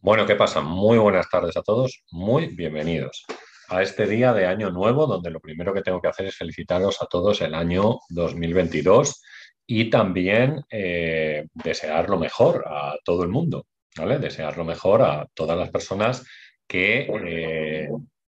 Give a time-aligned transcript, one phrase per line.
[0.00, 0.60] Bueno, ¿qué pasa?
[0.60, 3.26] Muy buenas tardes a todos, muy bienvenidos
[3.68, 7.02] a este día de Año Nuevo, donde lo primero que tengo que hacer es felicitaros
[7.02, 9.20] a todos el año 2022
[9.66, 13.66] y también eh, desear lo mejor a todo el mundo,
[13.96, 14.20] ¿vale?
[14.20, 16.24] Desear lo mejor a todas las personas
[16.68, 17.88] que, eh,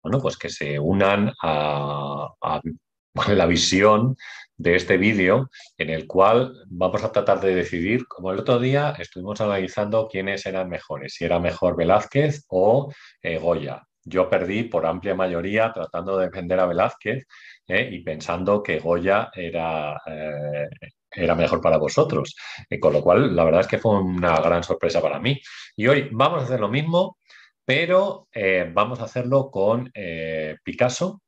[0.01, 2.61] bueno, pues que se unan a, a
[3.13, 4.15] la visión
[4.57, 8.95] de este vídeo en el cual vamos a tratar de decidir, como el otro día
[8.99, 13.83] estuvimos analizando quiénes eran mejores, si era mejor Velázquez o eh, Goya.
[14.03, 17.25] Yo perdí por amplia mayoría tratando de defender a Velázquez
[17.67, 20.67] eh, y pensando que Goya era, eh,
[21.11, 22.35] era mejor para vosotros.
[22.79, 25.39] con lo cual, la verdad es que fue una gran sorpresa para mí.
[25.75, 27.17] Y hoy vamos a hacer lo mismo,
[27.65, 28.27] pero
[28.73, 29.91] vamos a hacerlo con
[30.63, 31.21] Picasso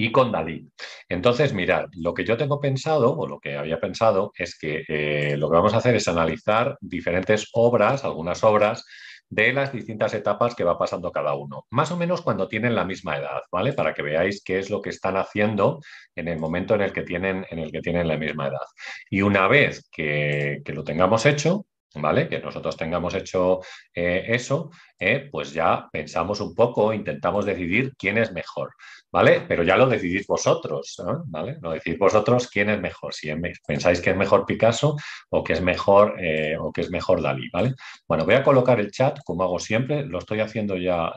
[0.00, 0.66] y con Dalí.
[1.10, 5.36] Entonces, mirad, lo que yo tengo pensado, o lo que había pensado, es que eh,
[5.36, 8.86] lo que vamos a hacer es analizar diferentes obras, algunas obras,
[9.28, 12.84] de las distintas etapas que va pasando cada uno, más o menos cuando tienen la
[12.84, 13.74] misma edad, ¿vale?
[13.74, 15.80] Para que veáis qué es lo que están haciendo
[16.16, 18.66] en el momento en el que tienen, en el que tienen la misma edad.
[19.10, 22.28] Y una vez que, que lo tengamos hecho, ¿vale?
[22.28, 23.60] Que nosotros tengamos hecho
[23.94, 28.74] eh, eso, eh, pues ya pensamos un poco, intentamos decidir quién es mejor,
[29.10, 29.42] ¿vale?
[29.48, 30.96] Pero ya lo decidís vosotros,
[31.26, 31.58] ¿vale?
[31.60, 33.30] Lo decidís vosotros quién es mejor, si
[33.66, 34.96] pensáis que es mejor Picasso
[35.30, 37.74] o que es mejor, eh, o que es mejor Dalí, ¿vale?
[38.06, 41.12] Bueno, voy a colocar el chat como hago siempre, lo estoy haciendo ya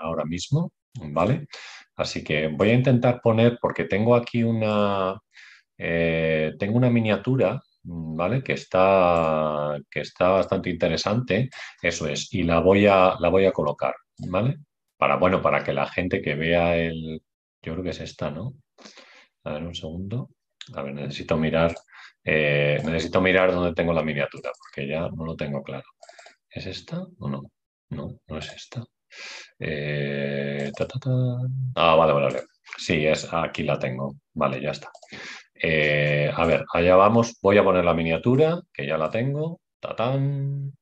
[0.00, 1.46] ahora mismo, ¿vale?
[1.96, 5.18] Así que voy a intentar poner, porque tengo aquí una,
[5.76, 8.42] tengo una miniatura ¿vale?
[8.42, 11.50] Que está, que está bastante interesante,
[11.82, 13.94] eso es, y la voy a, la voy a colocar,
[14.28, 14.58] ¿vale?
[14.96, 17.22] Para, bueno, para que la gente que vea el,
[17.62, 18.54] yo creo que es esta, ¿no?
[19.44, 20.30] A ver, un segundo.
[20.74, 21.74] A ver, necesito mirar,
[22.24, 25.86] eh, necesito mirar dónde tengo la miniatura, porque ya no lo tengo claro.
[26.50, 27.42] ¿Es esta o no?
[27.90, 28.84] No, no es esta.
[29.58, 30.70] Eh,
[31.74, 32.42] ah, vale, vale, vale.
[32.76, 34.14] Sí, es, aquí la tengo.
[34.34, 34.90] Vale, ya está.
[35.60, 37.38] Eh, a ver, allá vamos.
[37.42, 39.60] Voy a poner la miniatura, que ya la tengo.
[39.80, 40.72] Tatán.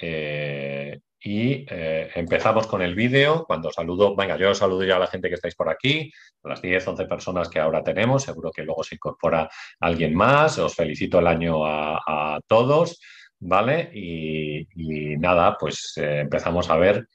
[0.00, 3.44] Eh, y eh, empezamos con el vídeo.
[3.46, 6.12] Cuando saludo, venga, yo saludo ya a la gente que estáis por aquí,
[6.42, 8.24] a las 10, 11 personas que ahora tenemos.
[8.24, 9.48] Seguro que luego se incorpora
[9.80, 10.58] alguien más.
[10.58, 13.00] Os felicito el año a, todos,
[13.38, 13.90] ¿vale?
[13.94, 14.66] Y,
[15.18, 17.06] nada, pues empezamos a ver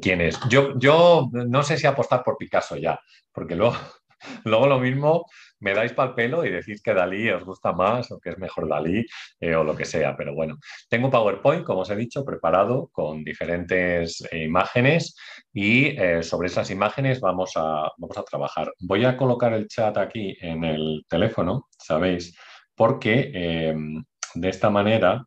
[0.00, 0.38] quién es.
[0.48, 2.98] Yo, yo no sé si apostar por Picasso ya,
[3.32, 3.76] porque luego,
[4.44, 5.26] luego lo mismo
[5.64, 8.38] me dais para el pelo y decís que Dalí os gusta más o que es
[8.38, 9.04] mejor Dalí
[9.40, 10.14] eh, o lo que sea.
[10.14, 10.58] Pero bueno,
[10.90, 15.16] tengo PowerPoint, como os he dicho, preparado con diferentes eh, imágenes
[15.54, 18.72] y eh, sobre esas imágenes vamos a, vamos a trabajar.
[18.80, 22.36] Voy a colocar el chat aquí en el teléfono, ¿sabéis?
[22.74, 24.04] Porque em,
[24.34, 25.24] de esta manera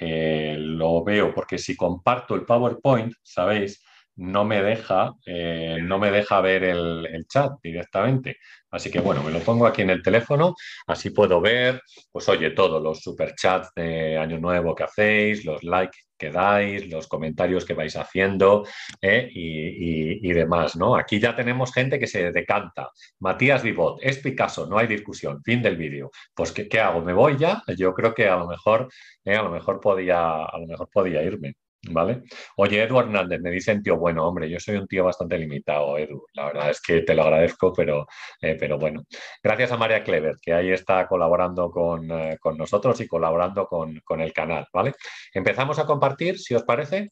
[0.00, 3.82] lo veo, porque si comparto el PowerPoint, ¿sabéis?
[4.18, 8.38] No me deja, eh, no me deja ver el, chat directamente.
[8.70, 10.54] Así que bueno, me lo pongo aquí en el teléfono,
[10.86, 11.80] así puedo ver,
[12.10, 17.06] pues oye, todos los superchats de Año Nuevo que hacéis, los likes que dais, los
[17.06, 18.66] comentarios que vais haciendo
[19.00, 20.96] eh, y, demás, ¿no?
[20.96, 22.90] Aquí ya tenemos gente que se decanta.
[23.20, 26.10] Matías Vivot, es Picasso, no hay discusión, fin del vídeo.
[26.34, 27.00] Pues ¿qué, ¿qué, hago?
[27.02, 27.62] ¿Me voy ya?
[27.76, 28.88] Yo creo que a lo mejor,
[29.24, 31.54] eh, a lo mejor podía, a lo mejor podía irme.
[31.82, 32.22] ¿Vale?
[32.56, 36.26] Oye, Edu Hernández, me dicen tío, bueno, hombre, yo soy un tío bastante limitado, Edu.
[36.34, 38.06] La verdad es que te lo agradezco, pero,
[38.42, 39.04] eh, pero bueno.
[39.42, 44.32] Gracias a María Clever, que ahí está colaborando con, eh, nosotros y colaborando con, el
[44.32, 44.94] canal, ¿vale?
[45.32, 47.10] Empezamos a compartir, si os parece.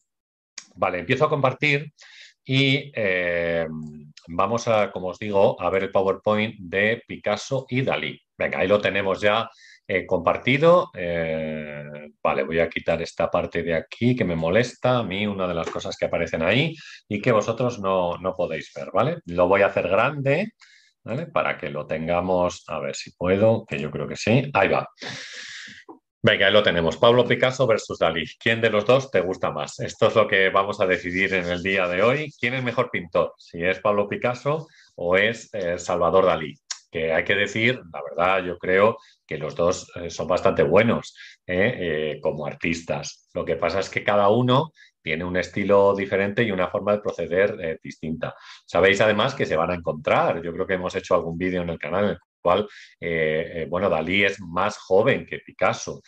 [0.75, 1.93] Vale, empiezo a compartir
[2.45, 3.67] y eh,
[4.29, 8.21] vamos a, como os digo, a ver el PowerPoint de Picasso y Dalí.
[8.37, 9.49] Venga, ahí lo tenemos ya
[10.07, 10.91] compartido.
[10.95, 15.47] Eh, vale, voy a quitar esta parte de aquí que me molesta a mí, una
[15.47, 16.75] de las cosas que aparecen ahí
[17.09, 19.19] y que vosotros no, podéis ver, ¿vale?
[19.27, 20.53] Lo voy a hacer grande,
[21.05, 21.27] ¿vale?
[21.27, 24.51] Para que lo tengamos, a ver si puedo, que yo creo que sí.
[24.55, 24.89] Ahí va.
[26.21, 26.97] Venga, ahí lo tenemos.
[26.97, 28.25] Pablo Picasso versus Dalí.
[28.41, 29.79] ¿Quién de los dos te gusta más?
[29.79, 32.33] Esto es lo que vamos a decidir en el día de hoy.
[32.41, 33.35] ¿Quién es mejor pintor?
[33.39, 34.67] Si es Pablo Picasso
[34.97, 36.59] o es eh, Salvador Dalí
[36.91, 41.17] que hay que decir, la verdad, yo creo que los dos eh, son bastante buenos
[41.47, 41.75] ¿eh?
[41.79, 43.29] Eh, como artistas.
[43.35, 47.01] Lo que pasa es que cada uno tiene un estilo diferente y una forma de
[47.01, 48.35] proceder distinta.
[48.67, 50.43] Sabéis además que se van a encontrar.
[50.43, 52.69] Yo creo que hemos hecho algún vídeo en el canal en el cual,
[53.69, 56.03] bueno, Dalí es más joven que Picasso.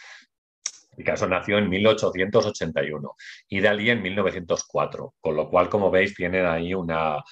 [0.96, 3.14] Picasso nació en 1881
[3.48, 7.22] y Dalí en 1904, con lo cual, como veis, tienen ahí una,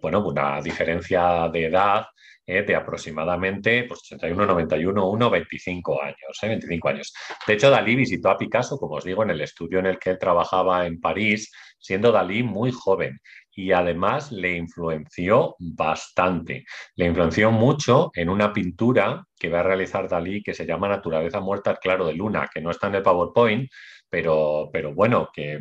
[0.00, 2.06] bueno, una diferencia de edad
[2.50, 7.14] eh, de aproximadamente pues, 81, 91, 1, 25 años, 25 eh, años.
[7.46, 10.10] De hecho, Dalí visitó a Picasso, como os digo, en el estudio en el que
[10.10, 13.20] él trabajaba en París, siendo Dalí muy joven
[13.52, 16.64] y además le influenció bastante.
[16.96, 21.38] Le influenció mucho en una pintura que va a realizar Dalí que se llama Naturaleza
[21.38, 23.70] muerta al claro de luna, que no está en el PowerPoint,
[24.08, 25.60] pero, pero bueno, que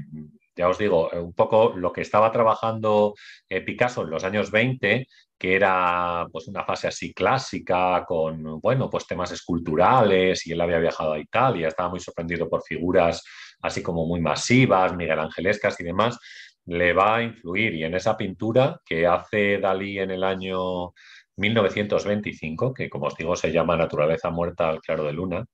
[0.55, 3.13] ya os digo, un poco lo que estaba trabajando
[3.47, 5.07] eh, Picasso en los años 20,
[5.39, 10.79] que era pues una fase así clásica con, bueno, pues temas esculturales y él había
[10.79, 13.23] viajado a Italia, estaba muy sorprendido por figuras
[13.61, 16.19] así como muy masivas, Miguel Angelescas y demás,
[16.65, 17.73] le va a influir.
[17.75, 20.93] Y en esa pintura que hace Dalí en el año
[21.37, 25.45] 1925, que como os digo se llama Naturaleza muerta al claro de luna,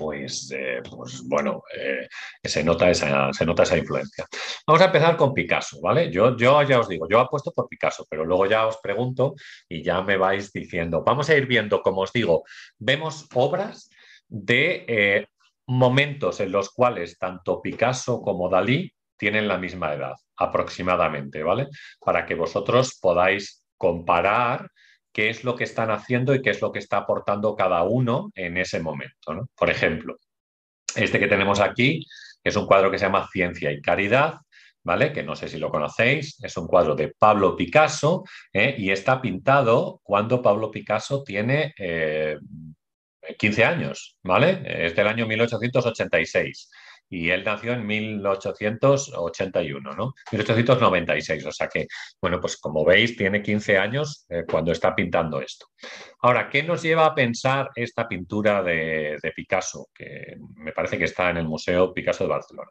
[0.00, 2.08] pues, eh, pues bueno, eh,
[2.42, 4.26] se, nota esa, se nota esa influencia.
[4.66, 6.10] Vamos a empezar con Picasso, ¿vale?
[6.10, 9.34] Yo, yo ya os digo, yo apuesto por Picasso, pero luego ya os pregunto
[9.68, 12.44] y ya me vais diciendo, vamos a ir viendo, como os digo,
[12.78, 13.90] vemos obras
[14.26, 15.26] de eh,
[15.66, 21.68] momentos en los cuales tanto Picasso como Dalí tienen la misma edad, aproximadamente, ¿vale?
[22.00, 24.70] Para que vosotros podáis comparar
[25.12, 28.30] qué es lo que están haciendo y qué es lo que está aportando cada uno
[28.34, 29.48] en ese momento.
[29.56, 30.16] Por ejemplo,
[30.94, 32.04] este que tenemos aquí
[32.42, 34.40] es un cuadro que se llama Ciencia y Caridad,
[34.82, 35.12] ¿vale?
[35.12, 38.74] Que no sé si lo conocéis, es un cuadro de Pablo Picasso ¿eh?
[38.78, 44.62] y está pintado cuando Pablo Picasso tiene 15 eh, años, ¿vale?
[44.64, 46.70] Es del año 1886
[47.10, 50.14] y él nació en 1881, ¿no?
[50.30, 51.88] 1896, o sea que,
[52.22, 55.66] bueno, pues como veis, tiene 15 años eh, cuando está pintando esto.
[56.20, 61.30] Ahora, ¿qué nos lleva a pensar esta pintura de, Picasso, que me parece que está
[61.30, 62.70] en el Museo Picasso de Barcelona?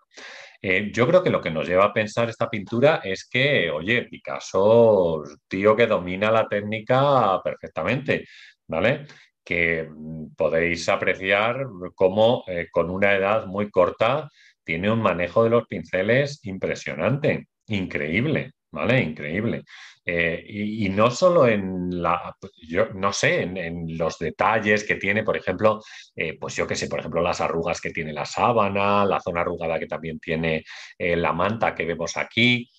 [0.62, 4.04] Eh, yo creo que lo que nos lleva a pensar esta pintura es que, oye,
[4.04, 8.26] Picasso, tío que domina la técnica perfectamente,
[8.68, 9.06] ¿vale?
[9.44, 11.66] Que mm, podéis apreciar
[11.96, 14.30] cómo eh, con una edad muy corta
[14.64, 19.02] tiene un manejo de los pinceles impresionante, increíble, ¿vale?
[19.02, 19.64] Increíble.
[20.06, 22.36] Eh, y, no solo en la,
[22.68, 25.82] yo no sé, en, los detalles que tiene, por ejemplo,
[26.16, 29.42] eh, pues yo qué sé, por ejemplo, las arrugas que tiene la sábana, la zona
[29.42, 30.64] arrugada que también tiene
[30.98, 32.70] la manta que vemos aquí,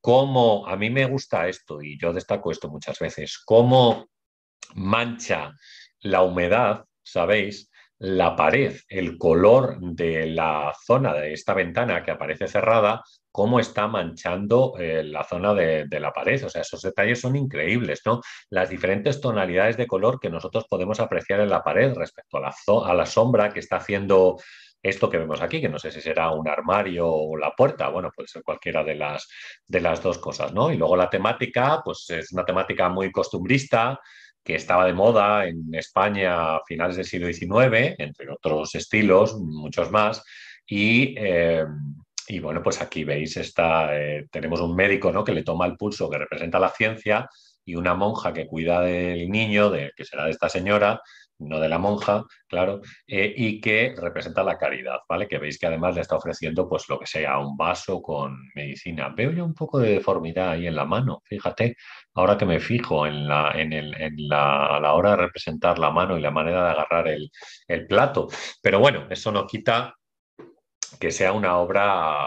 [0.00, 4.08] cómo, a mí me gusta esto y yo destaco esto muchas veces, cómo
[4.74, 5.52] mancha
[6.00, 12.48] la humedad, sabéis, la pared, el color de la zona de esta ventana que aparece
[12.48, 16.42] cerrada, cómo está manchando eh, la zona de, la pared.
[16.44, 18.22] O sea, esos detalles son increíbles, ¿no?
[18.48, 22.54] Las diferentes tonalidades de color que nosotros podemos apreciar en la pared respecto a la,
[22.86, 24.38] a la sombra que está haciendo
[24.82, 28.10] esto que vemos aquí, que no sé si será un armario o la puerta, bueno,
[28.16, 29.28] puede ser cualquiera de las,
[29.66, 30.72] de las dos cosas, ¿no?
[30.72, 34.00] Y luego la temática, pues es una temática muy costumbrista,
[34.42, 39.90] que estaba de moda en España a finales del siglo XIX, entre otros estilos, muchos
[39.90, 40.24] más,
[40.66, 41.64] y, eh,
[42.40, 45.24] bueno, pues aquí veis, está, eh, tenemos un médico ¿no?
[45.24, 47.28] que le toma el pulso, que representa la ciencia,
[47.64, 51.00] y una monja que cuida del niño, de, que será de esta señora,
[51.40, 55.26] no de la monja, claro, eh, y que representa la caridad, ¿vale?
[55.28, 59.12] Que veis que además le está ofreciendo, pues lo que sea, un vaso con medicina.
[59.16, 61.76] Veo yo un poco de deformidad ahí en la mano, fíjate,
[62.14, 65.78] ahora que me fijo en la, en el, en la, a la hora de representar
[65.78, 67.30] la mano y la manera de agarrar el,
[67.68, 68.28] el plato.
[68.62, 69.94] Pero bueno, eso no quita
[70.98, 72.26] que sea una obra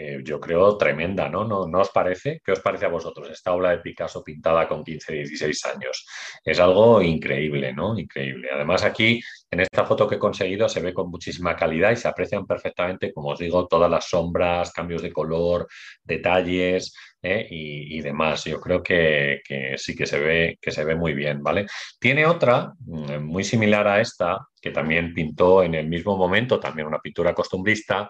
[0.00, 1.42] eh, yo creo, tremenda, ¿no?
[1.42, 1.66] ¿no?
[1.66, 1.80] ¿no?
[1.80, 2.40] os parece?
[2.44, 6.06] ¿Qué os parece a vosotros esta obra de Picasso pintada con 15, 16 años?
[6.44, 7.98] Es algo increíble, ¿no?
[7.98, 8.48] Increíble.
[8.54, 12.06] Además, aquí, en esta foto que he conseguido, se ve con muchísima calidad y se
[12.06, 15.66] aprecian perfectamente, como os digo, todas las sombras, cambios de color,
[16.04, 17.48] detalles ¿eh?
[17.50, 18.44] y, demás.
[18.44, 19.40] Yo creo que,
[19.76, 21.66] sí que se, ve, que se ve muy bien, ¿vale?
[21.98, 26.86] Tiene otra mm, muy similar a esta, que también pintó en el mismo momento, también
[26.86, 28.08] una pintura costumbrista,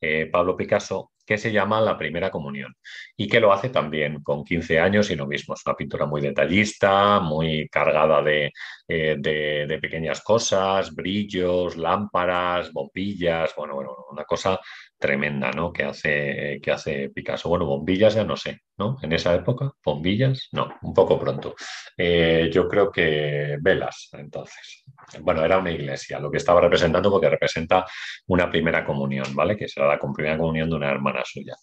[0.00, 2.74] eh, Pablo Picasso, que se llama La Primera Comunión
[3.16, 5.54] y que lo hace también con 15 años y lo mismo.
[5.54, 8.50] Es una pintura muy detallista, muy cargada de,
[8.88, 14.58] eh, pequeñas cosas, brillos, lámparas, bombillas, bueno, bueno, una cosa
[14.98, 15.72] tremenda, ¿no?
[15.72, 17.48] Que hace, que hace Picasso.
[17.48, 18.96] Bueno, bombillas ya no sé, ¿no?
[19.02, 21.54] En esa época, bombillas, no, un poco pronto.
[21.96, 24.84] Eh, yo creo que velas, entonces.
[25.20, 27.86] Bueno, era una iglesia, lo que estaba representando porque representa
[28.26, 29.56] una primera comunión, ¿vale?
[29.56, 31.54] Que será la primera comunión de una hermana suya.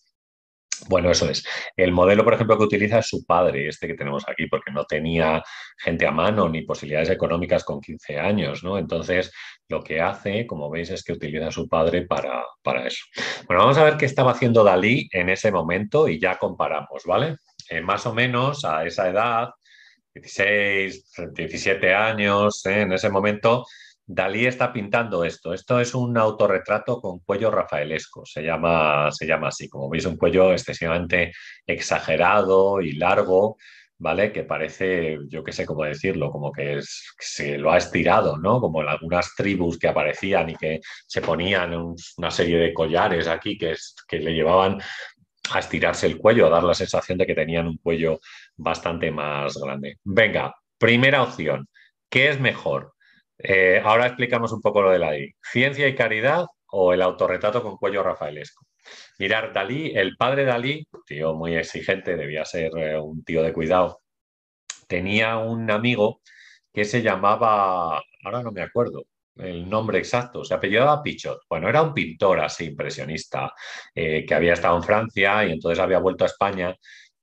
[0.87, 1.45] Bueno, eso es.
[1.75, 4.85] El modelo, por ejemplo, que utiliza es su padre, este que tenemos aquí, porque no
[4.85, 5.43] tenía
[5.77, 8.77] gente a mano ni posibilidades económicas con 15 años, ¿no?
[8.77, 9.31] Entonces,
[9.67, 13.05] lo que hace, como veis, es que utiliza a su padre para, para eso.
[13.47, 17.37] Bueno, vamos a ver qué estaba haciendo Dalí en ese momento y ya comparamos, ¿vale?
[17.69, 19.49] Eh, más o menos a esa edad,
[20.13, 22.81] 16, 17 años, ¿eh?
[22.81, 23.65] en ese momento,
[24.07, 25.53] Dalí está pintando esto.
[25.53, 29.67] Esto es un autorretrato con cuello rafaelesco, se llama, se llama así.
[29.67, 31.33] Como veis, un cuello excesivamente
[31.65, 33.57] exagerado y largo,
[33.97, 34.31] ¿vale?
[34.31, 36.79] Que parece, yo qué sé cómo decirlo, como que,
[37.19, 38.59] se lo ha estirado, ¿no?
[38.61, 41.73] Como en algunas tribus que aparecían y que se ponían
[42.17, 43.75] una serie de collares aquí que,
[44.07, 44.79] que le llevaban
[45.51, 48.19] a estirarse el cuello, a dar la sensación de que tenían un cuello
[48.55, 49.97] bastante más grande.
[50.03, 51.67] Venga, primera opción.
[52.09, 52.94] ¿Qué es mejor?
[53.37, 55.35] Eh, ahora explicamos un poco lo de I.
[55.41, 58.65] ¿Ciencia y caridad o el autorretrato con cuello rafaelesco?
[59.19, 64.01] Mirar, Dalí, el padre Dalí, tío muy exigente, debía ser eh, un tío de cuidado,
[64.87, 66.21] tenía un amigo
[66.73, 69.03] que se llamaba, ahora no me acuerdo,
[69.37, 71.41] el nombre exacto, se apellidaba Pichot.
[71.49, 73.53] Bueno, era un pintor así impresionista
[73.93, 76.75] eh, que había estado en Francia y entonces había vuelto a España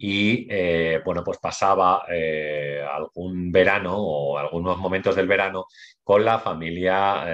[0.04, 5.66] y eh, bueno, pues pasaba eh, algún verano o algunos momentos del verano
[6.02, 7.24] con la familia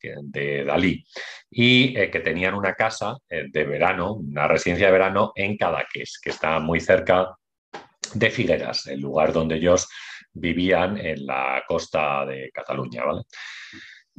[0.00, 1.04] de Dalí
[1.50, 6.58] y que tenían una casa de verano, una residencia de verano en Cadaqués, que está
[6.58, 7.36] muy cerca
[8.14, 9.86] de Figueras, el lugar donde ellos
[10.32, 13.22] vivían en la costa de Cataluña, ¿vale?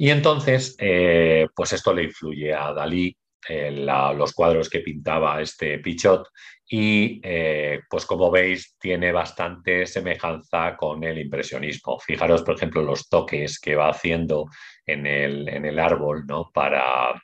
[0.00, 3.16] Y entonces, eh, pues esto le influye a Dalí,
[3.48, 6.28] los cuadros que pintaba este Pichot,
[6.70, 11.98] y eh, pues como veis tiene bastante semejanza con el impresionismo.
[11.98, 14.46] Fijaros, por ejemplo, los toques que va haciendo
[14.84, 16.50] en el, en el árbol, ¿no?
[16.52, 17.14] Para,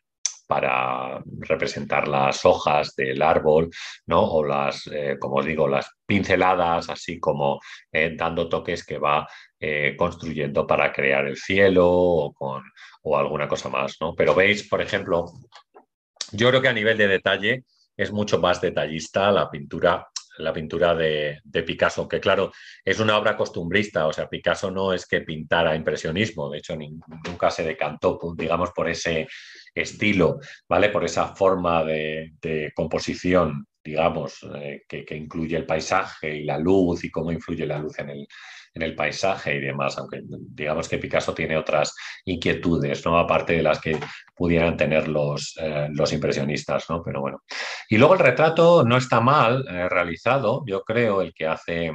[0.47, 3.71] para representar las hojas del árbol,
[4.06, 4.23] ¿no?
[4.23, 7.61] O las, eh, como os digo, las pinceladas, así como
[7.92, 9.28] eh, dando toques que va
[9.61, 12.62] eh, construyendo para crear el cielo o,
[13.02, 14.14] o alguna cosa más, ¿no?
[14.14, 15.26] Pero veis, por ejemplo,
[16.32, 17.64] yo creo que a nivel de detalle
[17.96, 22.52] es mucho más detallista la pintura la pintura de, Picasso, que claro,
[22.84, 27.50] es una obra costumbrista, o sea, Picasso no es que pintara impresionismo, de hecho nunca
[27.50, 29.28] se decantó, digamos, por ese
[29.74, 30.38] estilo,
[30.68, 30.90] ¿vale?
[30.90, 37.10] Por esa forma de, composición, digamos, eh, que, incluye el paisaje y la luz y
[37.10, 41.94] cómo influye la luz en el, paisaje y demás, aunque digamos que Picasso tiene otras
[42.24, 43.18] inquietudes, ¿no?
[43.18, 43.98] Aparte de las que
[44.34, 47.02] pudieran tener los, eh, impresionistas, ¿no?
[47.02, 47.42] Pero bueno.
[47.88, 51.92] Y luego el retrato no está mal eh, realizado, yo creo, el que hace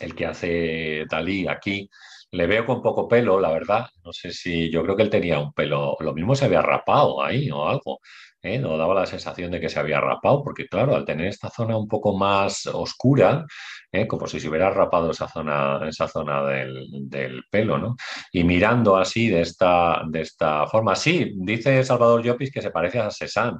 [0.00, 1.88] el que hace Dalí aquí.
[2.34, 3.86] Le veo con poco pelo, la verdad.
[4.04, 7.22] No sé si yo creo que él tenía un pelo, lo mismo se había rapado
[7.22, 8.00] ahí o algo.
[8.42, 8.58] ¿eh?
[8.58, 11.76] No daba la sensación de que se había rapado, porque claro, al tener esta zona
[11.76, 13.46] un poco más oscura,
[13.92, 14.06] ¿eh?
[14.08, 17.96] como si se hubiera rapado esa zona, esa zona del, pelo, ¿no?
[18.32, 22.98] Y mirando así de esta, de esta forma, sí, dice Salvador Llopis que se parece
[22.98, 23.58] a Cézanne.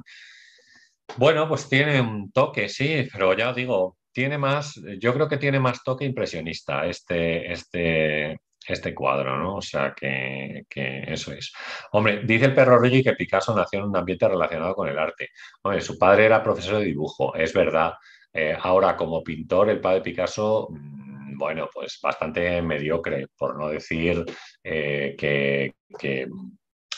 [1.17, 5.59] Bueno, pues tiene un toque, sí, pero ya digo, tiene más, yo creo que tiene
[5.59, 9.55] más toque impresionista este, este, este cuadro, ¿no?
[9.57, 11.53] O sea que, eso es.
[11.91, 15.29] Hombre, dice el perro Riggi que Picasso nació en un ambiente relacionado con el arte.
[15.61, 17.93] Hombre, su padre era profesor de dibujo, es verdad.
[18.33, 24.25] Eh, ahora, como pintor, el padre Picasso, mm, bueno, pues bastante mediocre, por no decir
[24.63, 25.73] eh, que,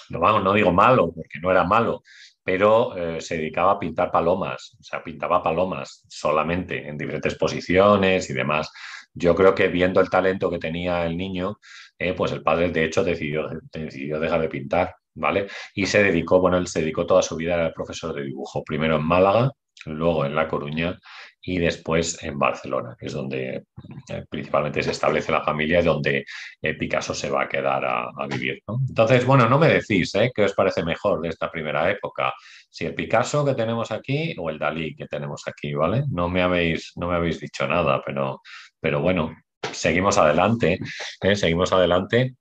[0.09, 2.01] no, digo malo, porque no era malo,
[2.47, 8.29] pero eh, se dedicaba a pintar palomas, o sea, pintaba palomas solamente en diferentes posiciones
[8.29, 8.71] y demás.
[9.13, 11.57] Yo creo que viendo el talento que tenía el niño,
[11.99, 15.47] eh, pues el padre de hecho decidió, decidió dejar de pintar, ¿vale?
[15.75, 18.95] Y se dedicó, bueno, él se dedicó toda su vida a profesor de dibujo, primero
[18.95, 19.51] en Málaga,
[19.85, 20.97] luego en La Coruña
[21.47, 23.63] y después en Barcelona, que es donde
[24.09, 26.25] eh, principalmente se establece la familia y donde
[26.61, 28.61] eh, Picasso se va a quedar a, vivir.
[28.89, 32.33] Entonces, bueno, no me decís qué os parece mejor de esta primera época,
[32.69, 36.03] si el Picasso que tenemos aquí o el Dalí que tenemos aquí, ¿vale?
[36.11, 38.41] No me habéis, no me habéis dicho nada, pero
[38.79, 39.35] pero bueno,
[39.71, 40.79] seguimos adelante,
[41.21, 41.35] ¿eh?
[41.35, 42.35] seguimos adelante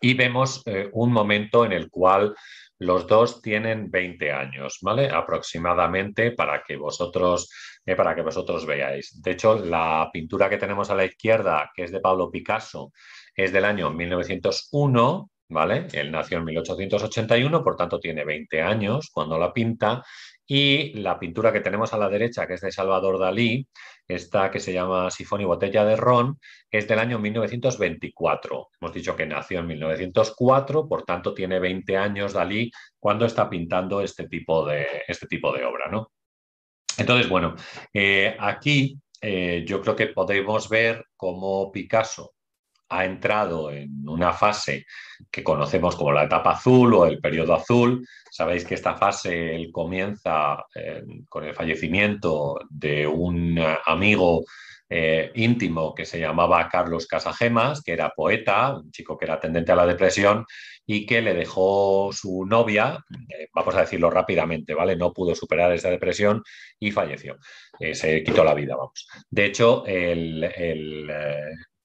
[0.00, 2.34] y vemos eh, un momento en el cual
[2.82, 5.10] los dos tienen 20 años, ¿vale?
[5.10, 7.50] Aproximadamente para que vosotros,
[7.86, 9.20] eh, para que vosotros veáis.
[9.22, 12.92] De hecho, la pintura que tenemos a la izquierda, que es de Pablo Picasso,
[13.34, 15.86] es del año 1901, ¿vale?
[15.92, 20.02] Él nació en 1881, por tanto tiene 20 años cuando la pinta,
[20.46, 23.66] y la pintura que tenemos a la derecha, que es de Salvador Dalí,
[24.06, 26.38] esta que se llama Sifón y Botella de Ron,
[26.70, 28.68] es del año 1924.
[28.80, 34.00] Hemos dicho que nació en 1904, por tanto tiene 20 años Dalí cuando está pintando
[34.00, 35.88] este tipo de, este tipo de obra.
[35.88, 36.12] ¿no?
[36.98, 37.54] Entonces, bueno,
[37.94, 42.34] eh, aquí eh, yo creo que podemos ver cómo Picasso
[42.92, 44.84] ha entrado en una fase
[45.30, 48.06] que conocemos como la etapa azul o el periodo azul.
[48.30, 54.44] Sabéis que esta fase comienza eh, con el fallecimiento de un amigo
[54.90, 59.72] eh, íntimo que se llamaba Carlos Casagemas, que era poeta, un chico que era tendente
[59.72, 60.44] a la depresión
[60.84, 64.96] y que le dejó su novia, eh, vamos a decirlo rápidamente, ¿vale?
[64.96, 66.42] No pudo superar esa depresión
[66.78, 67.38] y falleció.
[67.94, 69.08] se quitó la vida, vamos.
[69.30, 71.10] De hecho, el,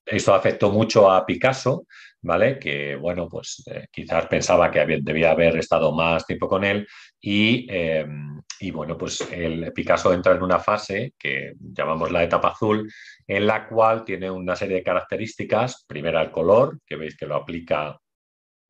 [0.07, 1.85] esto afectó mucho a Picasso,
[2.21, 2.57] ¿vale?
[2.57, 6.87] Que, bueno, pues eh, quizás pensaba que debía haber estado más tiempo con él
[7.21, 12.91] em, y, bueno, pues el Picasso entra en una fase que llamamos la etapa azul,
[13.27, 15.85] en la cual tiene una serie de características.
[15.87, 17.99] Primera, el color, que veis que lo aplica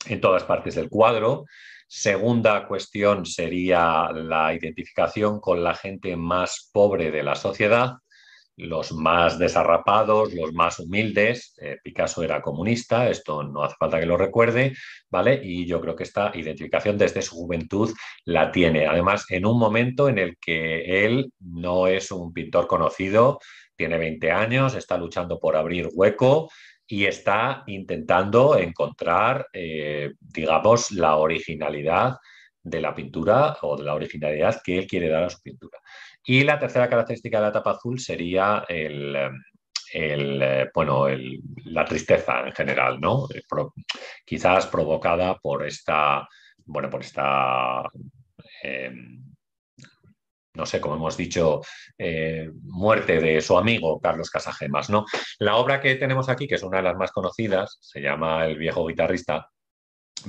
[0.07, 1.45] en todas partes del cuadro.
[1.87, 7.93] Segunda cuestión sería la identificación con la gente más pobre de la sociedad
[8.57, 11.53] los más desarrapados, los más humildes.
[11.61, 14.73] Eh, Picasso era comunista, esto no hace falta que lo recuerde,
[15.09, 15.39] ¿vale?
[15.43, 17.93] Y yo creo que esta identificación desde su juventud
[18.25, 18.87] la tiene.
[18.87, 23.39] Además, en un momento en el que él no es un pintor conocido,
[23.75, 26.49] tiene 20 años, está luchando por abrir hueco
[26.87, 32.17] y está intentando encontrar, eh, digamos, la originalidad
[32.63, 35.77] de la pintura o de la originalidad que él quiere dar a su pintura.
[36.29, 39.15] Y la tercera característica de la etapa azul sería el,
[39.93, 41.05] eh, bueno,
[41.63, 43.27] la tristeza en general, ¿no?
[43.33, 43.43] Eh,
[44.25, 46.27] quizás provocada por esta,
[46.65, 47.81] bueno, por esta,
[48.61, 49.23] em,
[50.53, 51.61] no sé, como hemos dicho,
[51.97, 55.05] eh, muerte de su amigo Carlos Casagemas, ¿no?
[55.39, 58.57] La obra que tenemos aquí, que es una de las más conocidas, se llama El
[58.57, 59.49] viejo guitarrista,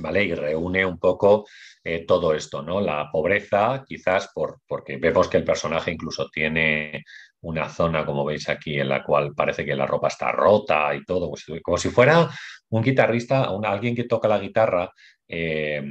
[0.01, 0.23] ¿vale?
[0.23, 1.45] Y reúne un poco
[1.83, 2.81] eh, todo esto, ¿no?
[2.81, 7.03] La pobreza, quizás por, porque vemos que el personaje incluso tiene
[7.41, 11.03] una zona, como veis aquí, en la cual parece que la ropa está rota y
[11.05, 12.29] todo, como si, fuera
[12.69, 14.91] un guitarrista, alguien que toca la guitarra,
[15.27, 15.81] eh,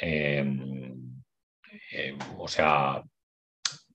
[0.00, 0.44] eh,
[2.38, 3.02] o sea,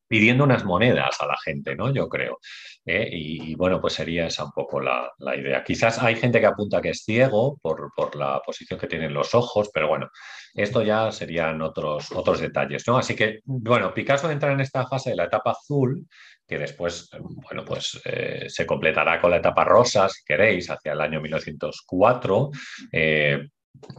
[0.09, 1.93] pidiendo unas monedas a la gente, ¿no?
[1.93, 2.39] Yo creo.
[2.83, 3.07] ¿eh?
[3.11, 5.63] Y, bueno, pues sería esa un poco la, idea.
[5.63, 9.69] Quizás hay gente que apunta que es ciego por, la posición que tienen los ojos,
[9.71, 10.09] pero bueno,
[10.55, 12.97] esto ya serían otros, otros detalles, ¿no?
[12.97, 16.07] Así que, bueno, Picasso entra en esta fase de la etapa azul,
[16.47, 21.01] que después, bueno, pues eh, se completará con la etapa rosa, si queréis, hacia el
[21.01, 22.50] año 1904
[22.91, 23.48] eh,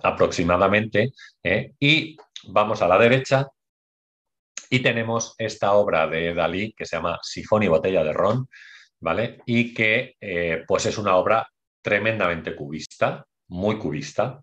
[0.03, 1.13] aproximadamente.
[1.79, 2.17] Y
[2.49, 3.47] vamos a la derecha,
[4.71, 8.49] y tenemos esta obra de Dalí que se llama Sifón y botella de ron,
[9.01, 9.41] ¿vale?
[9.45, 11.47] Y que eh, pues es una obra
[11.83, 14.41] tremendamente cubista, muy cubista,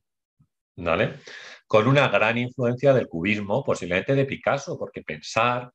[0.76, 1.20] ¿vale?
[1.66, 5.72] Con una gran influencia del cubismo, posiblemente de Picasso, porque pensar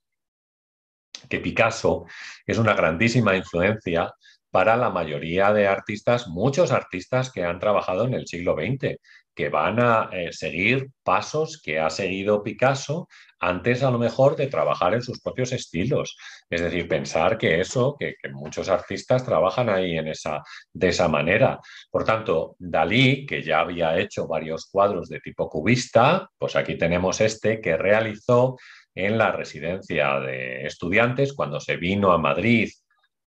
[1.28, 2.04] que Picasso
[2.46, 4.12] es una grandísima influencia
[4.50, 8.98] para la mayoría de artistas, muchos artistas que han trabajado en el siglo XX,
[9.34, 13.08] que van a eh, seguir pasos que ha seguido Picasso
[13.40, 16.16] antes a lo mejor de trabajar en sus propios estilos.
[16.48, 20.42] Es decir, pensar que eso, que, muchos artistas trabajan ahí en esa,
[20.72, 21.58] de esa manera.
[21.90, 27.20] Por tanto, Dalí, que ya había hecho varios cuadros de tipo cubista, pues aquí tenemos
[27.20, 28.56] este que realizó
[28.94, 32.70] en la residencia de estudiantes cuando se vino a Madrid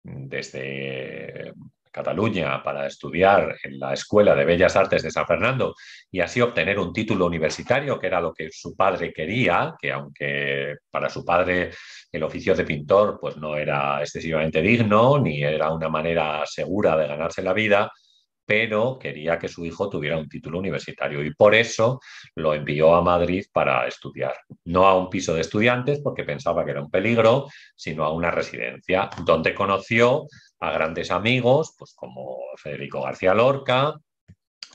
[0.03, 1.53] desde
[1.97, 5.73] Cataluña para estudiar en la Escuela de Bellas Artes de San Fernando
[6.11, 10.75] y así obtener un título universitario, que era lo que su padre quería, que aunque
[10.91, 11.71] para su padre
[12.11, 17.07] el oficio de pintor pues no era excesivamente digno ni era una manera segura de
[17.07, 17.91] ganarse la vida,
[18.47, 21.99] pero quería que su hijo tuviera un título universitario y por eso
[22.35, 24.35] lo envió a Madrid para estudiar.
[24.63, 28.31] No a un piso de estudiantes porque pensaba que era un peligro, sino a una
[28.31, 30.27] residencia donde conoció
[30.59, 33.95] a grandes amigos, pues como Federico García Lorca,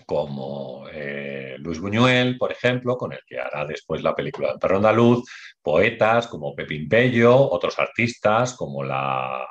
[0.07, 4.77] como eh, Luis Buñuel, por ejemplo, con el que hará después la película de Perro
[4.77, 5.25] Andaluz,
[5.63, 9.47] poetas como Pepín Pello, otros artistas como la,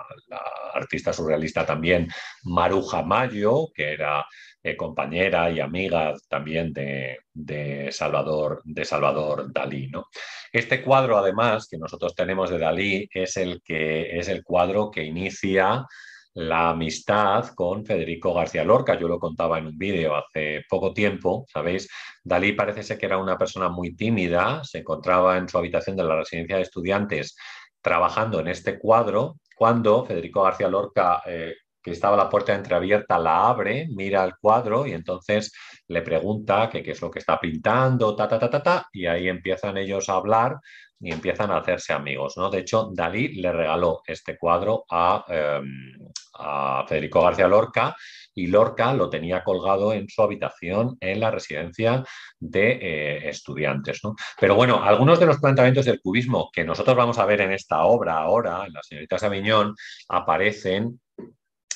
[0.74, 2.08] artista surrealista también
[2.44, 4.26] Maruja Mayo, que era
[4.64, 9.88] eh, compañera y amiga también de, Salvador, de Salvador Dalí.
[9.88, 10.06] ¿no?
[10.52, 15.04] Este cuadro, además, que nosotros tenemos de Dalí, es el, que, es el cuadro que
[15.04, 15.86] inicia
[16.34, 18.98] la amistad con Federico García Lorca.
[19.00, 21.90] Yo lo contaba en un vídeo hace poco tiempo, ¿sabéis?
[22.24, 26.04] Dalí parece ser que era una persona muy tímida, se encontraba en su habitación de
[26.04, 27.36] la residencia de estudiantes
[27.82, 33.48] trabajando en este cuadro, cuando Federico García Lorca eh, que estaba la puerta entreabierta, la
[33.50, 35.52] abre, mira el cuadro y entonces
[35.88, 39.28] le pregunta qué es lo que está pintando, ta, ta, ta, ta, ta, y ahí
[39.28, 40.58] empiezan ellos a hablar
[41.02, 42.38] y empiezan a hacerse amigos.
[42.38, 42.50] ¿no?
[42.50, 45.98] De hecho, Dalí le regaló este cuadro a, em,
[46.36, 47.96] a Federico García Lorca
[48.34, 52.04] y Lorca lo tenía colgado en su habitación en la residencia
[52.40, 54.00] de eh, estudiantes.
[54.04, 54.16] ¿no?
[54.40, 57.84] Pero bueno, algunos de los planteamientos del cubismo que nosotros vamos a ver en esta
[57.84, 59.76] obra ahora, en las señoritas Aviñón,
[60.08, 61.01] aparecen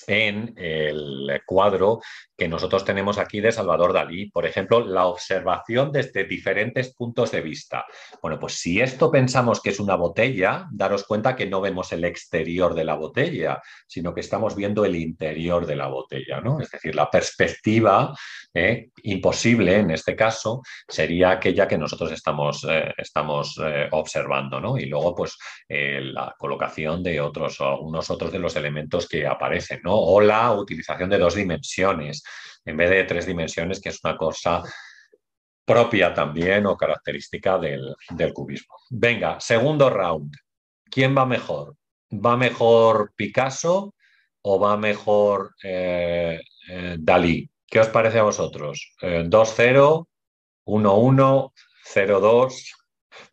[0.08, 2.00] en el cuadro
[2.38, 4.30] que nosotros tenemos aquí de Salvador Dalí.
[4.30, 7.86] Por ejemplo, la observación desde diferentes puntos de vista.
[8.22, 12.04] Bueno, pues si esto pensamos que es una botella, daros cuenta que no vemos el
[12.04, 16.60] exterior de la botella, sino que estamos viendo el interior de la botella, ¿no?
[16.60, 18.14] Es decir, la perspectiva
[18.54, 24.78] eh, imposible en este caso sería aquella que nosotros estamos, eh, estamos eh, observando, ¿no?
[24.78, 25.38] Y luego, pues,
[25.68, 29.95] la colocación de otros, algunos otros de los elementos que aparecen, ¿no?
[29.98, 32.24] O la utilización de dos dimensiones
[32.66, 34.64] en vez de tres dimensiones, que es una cosa
[35.64, 37.96] propia también o característica del,
[38.34, 38.76] cubismo.
[38.90, 40.36] Venga, segundo round.
[40.90, 41.76] ¿Quién va mejor?
[42.12, 43.96] ¿Va mejor Picasso
[44.42, 47.50] o va mejor eh, eh, Dalí?
[47.68, 48.96] ¿Qué os parece a vosotros?
[49.02, 50.08] 2-0,
[50.66, 51.52] 1-1,
[51.94, 52.72] 0-2,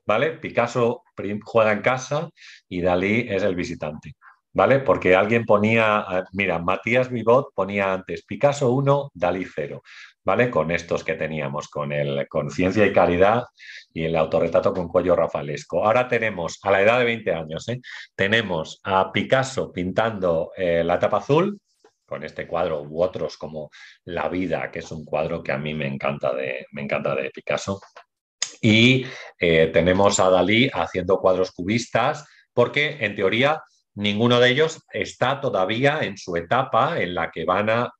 [0.06, 0.32] ¿vale?
[0.32, 1.04] Picasso
[1.44, 2.30] juega en casa
[2.68, 4.14] y Dalí es el visitante.
[4.52, 4.80] ¿Vale?
[4.80, 9.82] Porque alguien ponía, eh, mira, Matías Vivot ponía antes Picasso 1, Dalí 0,
[10.24, 10.50] ¿vale?
[10.50, 13.44] Con estos que teníamos, con el Conciencia y Caridad
[13.92, 15.84] y el autorretrato con cuello rafalesco.
[15.84, 17.80] Ahora tenemos, a la edad de 20 años, ¿eh?
[18.14, 21.58] tenemos a Picasso pintando eh, la tapa azul,
[22.04, 23.70] con este cuadro u otros como
[24.04, 27.30] La vida, que es un cuadro que a mí me encanta de, me encanta de
[27.30, 27.80] Picasso.
[28.60, 29.04] Y
[29.38, 33.60] tenemos a Dalí haciendo cuadros cubistas, porque en teoría
[33.94, 37.92] Ninguno de ellos está todavía en su etapa en la que van a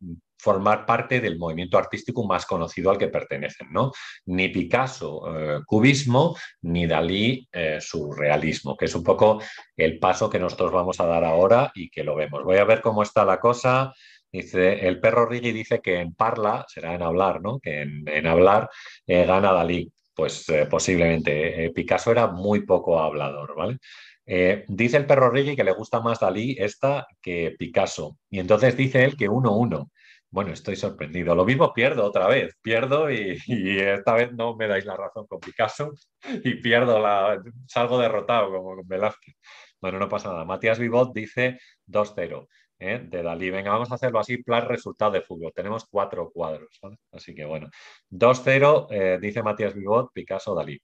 [0.43, 3.93] formar parte del movimiento artístico más conocido al que pertenecen, ¿no?
[4.27, 9.41] Ni Picasso, eh, cubismo, ni Dalí, eh, surrealismo, que es un poco
[9.77, 12.43] el paso que nosotros vamos a dar ahora y que lo vemos.
[12.43, 13.93] Voy a ver cómo está la cosa.
[14.33, 17.61] Dice, el perro Rigi dice que en parla, será en hablar, ¿no?
[17.61, 18.69] Que en, hablar
[19.07, 19.93] eh, gana Dalí.
[20.15, 21.71] Pues posiblemente.
[21.75, 23.79] Picasso era muy poco hablador, ¿vale?
[24.27, 28.19] Eh, dice el perro Reggie que le gusta más Dalí esta que Picasso.
[28.31, 29.91] Y entonces dice él que 1-1.
[30.31, 31.35] Bueno, estoy sorprendido.
[31.35, 32.55] Lo mismo pierdo otra vez.
[32.63, 33.39] Pierdo y,
[33.81, 35.93] esta vez no me dais la razón con Picasso
[36.45, 37.43] y pierdo la.
[37.67, 39.35] salgo derrotado como con Velázquez.
[39.81, 40.45] Bueno, no pasa nada.
[40.45, 43.01] Matías Vivot dice 2-0 ¿eh?
[43.05, 43.51] de Dalí.
[43.51, 45.53] Venga, vamos a hacerlo así, plan resultado de fútbol.
[45.55, 46.81] Tenemos cuatro cuadros.
[47.11, 47.69] Así que bueno.
[48.11, 50.81] 2-0, eh, dice Matías Vivot, Picasso, Dalí.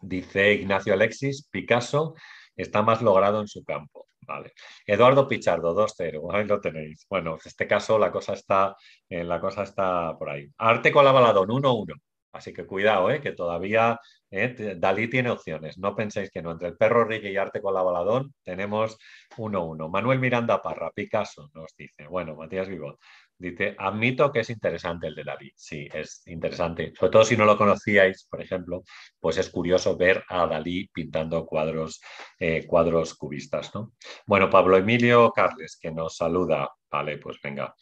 [0.00, 2.14] Dice Ignacio Alexis, Picasso
[2.56, 4.06] está más logrado en su campo.
[4.26, 4.52] Vale.
[4.86, 7.06] Eduardo Pichardo, 2-0, ahí lo tenéis.
[7.08, 8.76] Bueno, en este caso la cosa está,
[9.08, 10.48] eh, la cosa está por ahí.
[10.58, 11.94] Arte con la baladón, 1-1.
[12.32, 13.98] Así que cuidado, eh, que todavía
[14.30, 15.78] eh, Dalí tiene opciones.
[15.78, 16.50] No penséis que no.
[16.52, 18.98] Entre el perro Rigue y Arte con la baladón tenemos
[19.36, 19.88] 1-1.
[19.88, 22.06] Manuel Miranda Parra, Picasso, nos dice.
[22.08, 22.98] Bueno, Matías Vivot.
[23.38, 25.52] Dice, admito que es interesante el de Dalí.
[25.54, 26.92] Sí, es interesante.
[26.98, 28.82] Sobre todo si no lo conocíais, por ejemplo,
[29.20, 32.00] pues es curioso ver a Dalí pintando cuadros,
[32.38, 33.74] eh, cuadros cubistas.
[33.74, 33.92] ¿no?
[34.26, 36.70] Bueno, Pablo Emilio Carles, que nos saluda.
[36.90, 37.74] Vale, pues venga.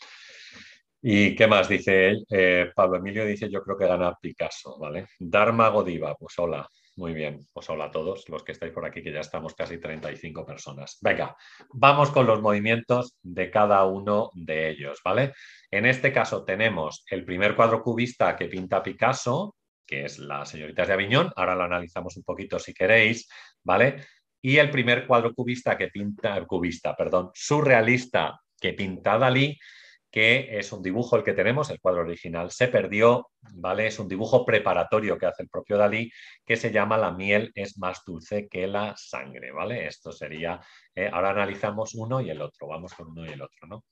[1.00, 2.26] ¿Y qué más dice él?
[2.30, 5.06] Eh, Pablo Emilio dice, yo creo que gana Picasso, ¿vale?
[5.18, 6.66] Dharma Godiva, pues hola.
[6.96, 9.78] Muy bien, pues hola a todos los que estáis por aquí, que ya estamos casi
[9.78, 10.98] 35 personas.
[11.00, 11.36] Venga,
[11.72, 15.32] vamos con los movimientos de cada uno de ellos, ¿vale?
[15.72, 20.86] En este caso tenemos el primer cuadro cubista que pinta Picasso, que es las señoritas
[20.86, 23.28] de Aviñón, ahora lo analizamos un poquito si queréis,
[23.64, 24.04] ¿vale?
[24.40, 29.58] Y el primer cuadro cubista que pinta, cubista, perdón, surrealista que pinta Dalí,
[30.14, 33.88] que es un dibujo el que tenemos, el cuadro original se perdió, ¿vale?
[33.88, 36.08] Es un dibujo preparatorio que hace el propio Dalí,
[36.46, 39.88] que se llama La miel es más dulce que la sangre, ¿vale?
[39.88, 40.60] Esto sería,
[40.94, 43.84] eh, ahora analizamos uno y el otro, vamos con uno y el otro, ¿no?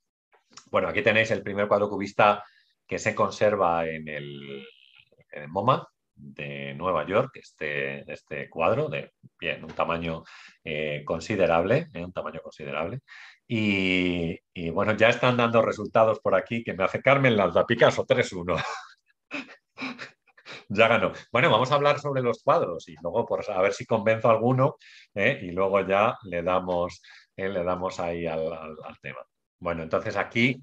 [0.71, 2.41] Bueno, aquí tenéis el primer cuadro cubista
[2.87, 4.65] que se conserva en el,
[5.49, 10.23] MoMA, de Nueva York, este, este cuadro de bien, un tamaño
[10.63, 13.01] eh, considerable, eh, un tamaño considerable.
[13.47, 18.63] Y, bueno, ya están dando resultados por aquí que me hace Carmen Lanza, Picasso 3-1.
[20.69, 21.11] ya ganó.
[21.31, 24.31] Bueno, vamos a hablar sobre los cuadros y luego por a ver si convenzo a
[24.31, 24.77] alguno
[25.13, 25.39] ¿eh?
[25.41, 27.01] y luego ya le damos,
[27.35, 27.49] ¿eh?
[27.49, 29.19] le damos ahí al, al, tema.
[29.59, 30.61] Bueno, entonces aquí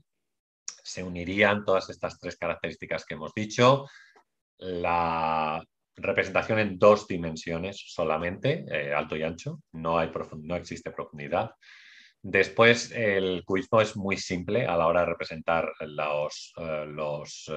[0.83, 3.87] se unirían todas estas tres características que hemos dicho.
[4.59, 5.63] La
[5.97, 10.11] representación en dos dimensiones solamente, eh, alto y ancho, no, hay
[10.43, 11.53] no existe profundidad.
[12.23, 16.53] Después, el cubismo es muy simple a la hora de representar los,
[16.89, 17.51] los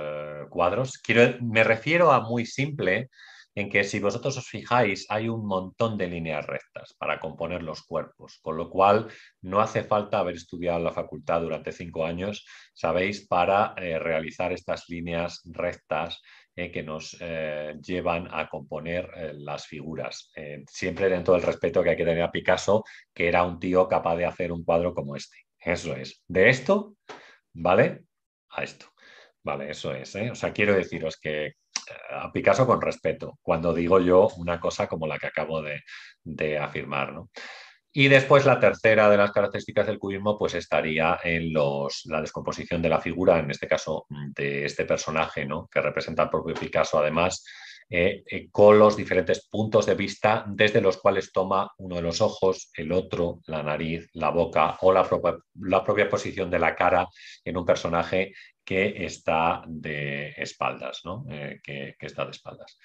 [0.49, 0.97] cuadros.
[0.99, 3.09] Quiero, me refiero a muy simple
[3.55, 7.83] en que si vosotros os fijáis hay un montón de líneas rectas para componer los
[7.83, 9.07] cuerpos, con lo cual
[9.41, 14.51] no hace falta haber estudiado en la facultad durante cinco años, sabéis, para eh, realizar
[14.51, 16.21] estas líneas rectas
[16.55, 20.31] eh, que nos eh, llevan a componer las figuras,
[20.67, 24.15] siempre dentro del respeto que hay que tener a Picasso, que era un tío capaz
[24.15, 25.37] de hacer un cuadro como este.
[25.59, 26.95] Eso es, de esto,
[27.53, 28.03] ¿vale?
[28.49, 28.87] A esto.
[29.43, 30.15] Vale, eso es.
[30.15, 31.53] O sea, quiero deciros que
[32.09, 37.13] a Picasso con respeto, cuando digo yo una cosa como la que acabo de, afirmar.
[37.95, 42.81] Y después la tercera de las características del cubismo pues estaría en los, la descomposición
[42.81, 45.69] de la figura, en este caso de este personaje, ¿no?
[45.71, 47.45] que representa al propio Picasso además,
[47.89, 52.21] eh, eh, con los diferentes puntos de vista desde los cuales toma uno de los
[52.21, 55.07] ojos, el otro, la nariz, la boca o la,
[55.61, 57.07] la propia posición de la cara
[57.45, 61.25] en un personaje que está de espaldas, ¿no?
[61.29, 62.77] Eh, que, está de espaldas.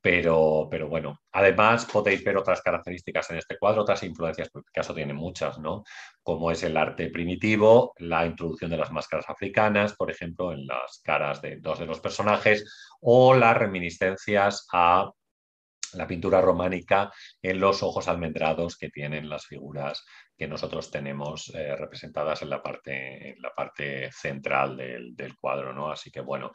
[0.00, 4.94] Pero, pero bueno, además podéis ver otras características en este cuadro, otras influencias, porque caso
[4.94, 5.84] tiene muchas, ¿no?
[6.22, 11.00] Como es el arte primitivo, la introducción de las máscaras africanas, por ejemplo, en las
[11.04, 12.64] caras de dos de los personajes,
[13.00, 15.10] o las reminiscencias a
[15.94, 20.04] la pintura románica en los ojos almendrados que tienen las figuras
[20.36, 25.72] que nosotros tenemos eh, representadas en la parte, la parte central del, cuadro.
[25.72, 25.90] ¿no?
[25.90, 26.52] Así que bueno,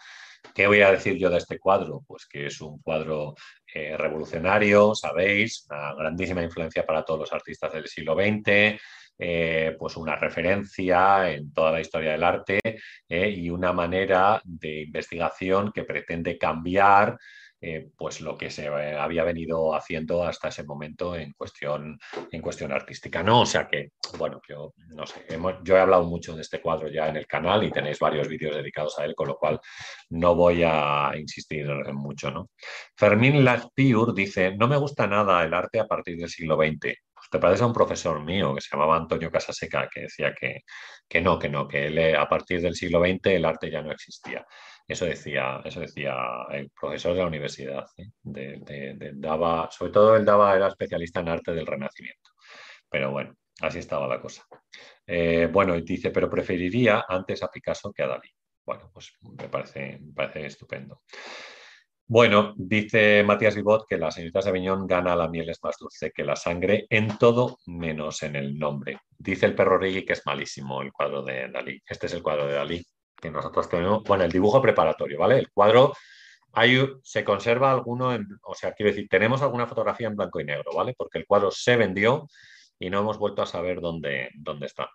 [0.53, 2.03] ¿qué voy a decir yo de este cuadro?
[2.07, 3.33] Pues que es un cuadro
[3.73, 8.79] eh, revolucionario, sabéis, una grandísima influencia para todos los artistas del siglo XX.
[9.23, 12.59] Eh, pues una referencia en toda la historia del arte
[13.07, 17.19] y una manera de investigación que pretende cambiar
[17.63, 21.99] eh, pues lo que se había venido haciendo hasta ese momento en cuestión,
[22.31, 23.21] en cuestión artística.
[23.21, 23.41] ¿no?
[23.41, 25.25] O sea que, bueno, yo no sé,
[25.63, 28.55] yo he hablado mucho de este cuadro ya en el canal y tenéis varios vídeos
[28.55, 29.59] dedicados a él, con lo cual
[30.09, 32.31] no voy a insistir mucho.
[32.31, 32.49] ¿no?
[32.95, 36.97] Fermín Lacpiur dice, no me gusta nada el arte a partir del siglo XX.
[37.31, 40.63] Te parece a un profesor mío que se llamaba Antonio Casaseca, que decía que,
[41.07, 43.91] que no, que no, que él, a partir del siglo XX el arte ya no
[43.91, 44.45] existía.
[44.85, 46.13] Eso decía, eso decía
[46.51, 47.85] el profesor de la universidad.
[47.97, 49.11] ¿eh?
[49.15, 52.31] daba, sobre todo él daba, era especialista en arte del Renacimiento.
[52.89, 54.45] Pero bueno, así estaba la cosa.
[55.07, 58.29] Eh, bueno, y dice, pero preferiría antes a Picasso que a Dalí.
[58.65, 61.01] Bueno, pues me parece, me parece estupendo.
[62.13, 66.25] Bueno, dice Matías Vivot que la señorita Sabiñón gana la miel es más dulce que
[66.25, 68.99] la sangre en todo menos en el nombre.
[69.17, 71.81] Dice el perro Rigui que es malísimo el cuadro de Dalí.
[71.87, 75.39] Este es el cuadro de Dalí que nosotros tenemos, bueno, el dibujo preparatorio, ¿vale?
[75.39, 75.93] El cuadro,
[76.51, 80.43] hay, se conserva alguno, en, o sea, quiero decir, tenemos alguna fotografía en blanco y
[80.43, 80.93] negro, ¿vale?
[80.97, 82.27] Porque el cuadro se vendió
[82.77, 84.89] y no hemos vuelto a saber dónde, dónde está.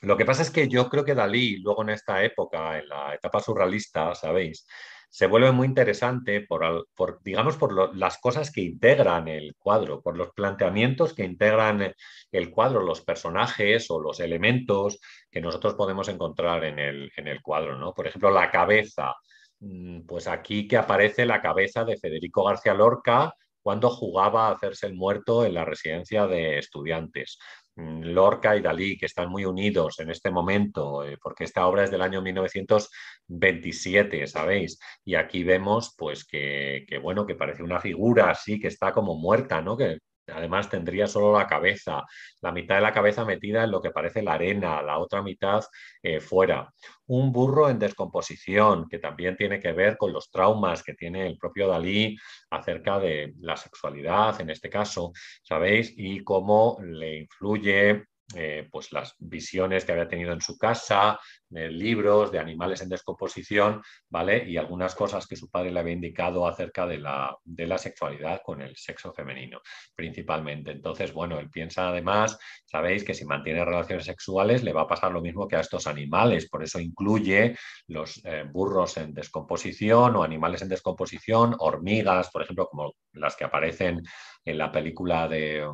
[0.00, 3.14] Lo que pasa es que yo creo que Dalí, luego en esta época, en la
[3.14, 4.64] etapa surrealista, ¿sabéis?
[5.10, 6.86] Se vuelve muy interesante por,
[7.22, 11.94] digamos, por las cosas que integran el cuadro, por los planteamientos que integran
[12.30, 17.40] el cuadro, los personajes o los elementos que nosotros podemos encontrar en el, en el
[17.40, 17.76] cuadro.
[17.76, 17.94] ¿no?
[17.94, 19.14] Por ejemplo, la cabeza.
[19.60, 24.86] Mm, pues aquí que aparece la cabeza de Federico García Lorca cuando jugaba a hacerse
[24.86, 27.38] el muerto en la residencia de estudiantes.
[27.78, 31.90] Lorca y Dalí, que están muy unidos en este momento, eh, porque esta obra es
[31.90, 34.78] del año 1927, ¿sabéis?
[35.04, 39.16] Y aquí vemos, pues, que, que, bueno, que parece una figura así, que está como
[39.16, 39.76] muerta, ¿no?
[39.76, 39.98] Que
[40.32, 42.04] Además tendría solo la cabeza,
[42.40, 45.64] la mitad de la cabeza metida en lo que parece la arena, la otra mitad
[46.02, 46.72] eh, fuera.
[47.06, 51.38] Un burro en descomposición, que también tiene que ver con los traumas que tiene el
[51.38, 52.16] propio Dalí
[52.50, 55.12] acerca de la sexualidad, en este caso,
[55.42, 55.94] ¿sabéis?
[55.96, 61.70] Y cómo le influye eh, pues las visiones que había tenido en su casa, de
[61.70, 64.44] libros, de animales en descomposición, ¿vale?
[64.46, 68.42] Y algunas cosas que su padre le había indicado acerca de la, de la sexualidad
[68.44, 69.60] con el sexo femenino,
[69.94, 70.72] principalmente.
[70.72, 75.10] Entonces, bueno, él piensa además, sabéis que si mantiene relaciones sexuales le va a pasar
[75.10, 80.22] lo mismo que a estos animales, por eso incluye los eh, burros en descomposición o
[80.22, 84.02] animales en descomposición, hormigas, por ejemplo, como las que aparecen
[84.44, 85.66] en la película de,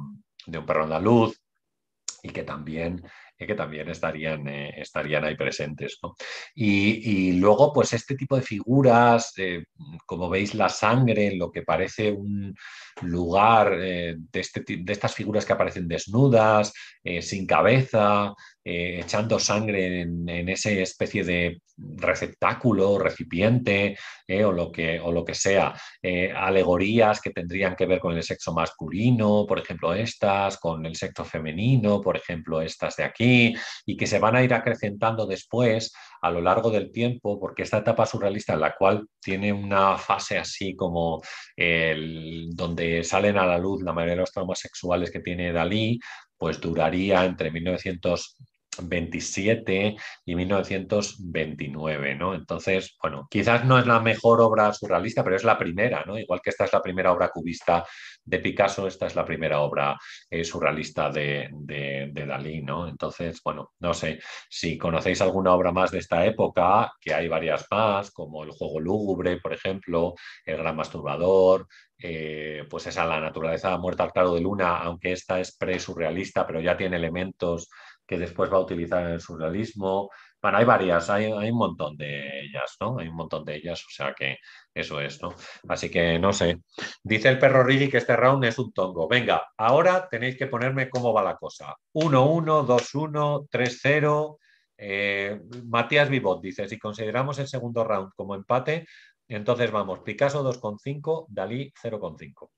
[0.46, 1.43] de un perro andaluz,
[2.24, 3.02] y que también,
[3.36, 5.98] que también estarían, eh, estarían ahí presentes.
[6.54, 9.66] Y, luego, pues este tipo de figuras, eh,
[10.06, 12.54] como veis, la sangre, lo que parece un
[13.02, 16.72] lugar eh, de, este, de, estas figuras que aparecen desnudas,
[17.20, 18.32] sin cabeza,
[18.64, 23.96] echando sangre en, en esa especie de receptáculo, recipiente
[24.44, 25.74] o, lo que, o, lo que, sea.
[26.36, 31.24] alegorías que tendrían que ver con el sexo masculino, por ejemplo, estas, con el sexo
[31.24, 36.30] femenino, por ejemplo, estas de aquí y que se van a ir acrecentando después a
[36.30, 40.74] lo largo del tiempo, porque esta etapa surrealista en la cual tiene una fase así
[40.74, 41.20] como
[41.56, 45.98] el, donde salen a la luz la mayoría de los traumas sexuales que tiene Dalí,
[46.36, 48.36] pues duraría entre 1900
[48.82, 52.34] 27 y 1929, ¿no?
[52.34, 56.18] Entonces, bueno, quizás no es la mejor obra surrealista, pero es la primera, ¿no?
[56.18, 57.84] Igual que esta es la primera obra cubista
[58.24, 59.96] de Picasso, esta es la primera obra
[60.30, 61.50] eh, surrealista de,
[62.26, 62.88] Dalí, ¿no?
[62.88, 67.66] Entonces, bueno, no sé, si conocéis alguna obra más de esta época, que hay varias
[67.70, 71.66] más, como El juego lúgubre, por ejemplo, El gran masturbador,
[71.98, 76.60] eh, pues esa La naturaleza muerta al claro de luna, aunque esta es pre-surrealista, pero
[76.60, 77.68] ya tiene elementos
[78.06, 80.10] que después va a utilizar el surrealismo.
[80.40, 82.98] Bueno, hay varias, hay, un montón de ellas, ¿no?
[82.98, 84.38] Hay un montón de ellas, o sea que
[84.74, 85.34] eso es, ¿no?
[85.68, 86.58] Así que no sé.
[87.02, 89.08] Dice el perro Rigi que este round es un tongo.
[89.08, 91.74] Venga, ahora tenéis que ponerme cómo va la cosa.
[91.94, 94.38] 1-1, 2-1, 3-0.
[95.66, 98.86] Matías Vivot dice, si consideramos el segundo round como empate,
[99.28, 102.50] entonces vamos, Picasso 2,5, Dalí 0,5.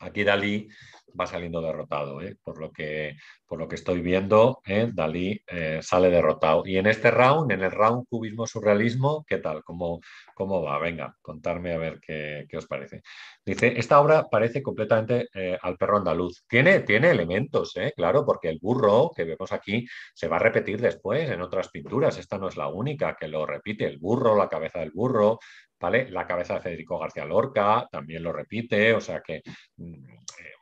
[0.00, 0.68] Aquí Dalí
[1.18, 2.36] va saliendo derrotado, ¿eh?
[2.42, 4.90] por, lo que, por lo que estoy viendo, ¿eh?
[4.92, 6.62] Dalí eh, sale derrotado.
[6.66, 9.62] Y en este round, en el round cubismo-surrealismo, ¿qué tal?
[9.64, 10.00] ¿Cómo,
[10.34, 10.78] ¿Cómo, va?
[10.78, 13.02] Venga, contarme a ver qué, os parece.
[13.44, 15.28] Dice, esta obra parece completamente
[15.60, 16.44] al perro andaluz.
[16.48, 21.30] Tiene, tiene elementos, claro, porque el burro que vemos aquí se va a repetir después
[21.30, 22.18] en otras pinturas.
[22.18, 23.86] Esta no es la única que lo repite.
[23.86, 25.38] El burro, la cabeza del burro,
[25.80, 26.10] ¿vale?
[26.10, 29.42] La cabeza de Federico García Lorca también lo repite, o sea que
[29.76, 30.04] mm,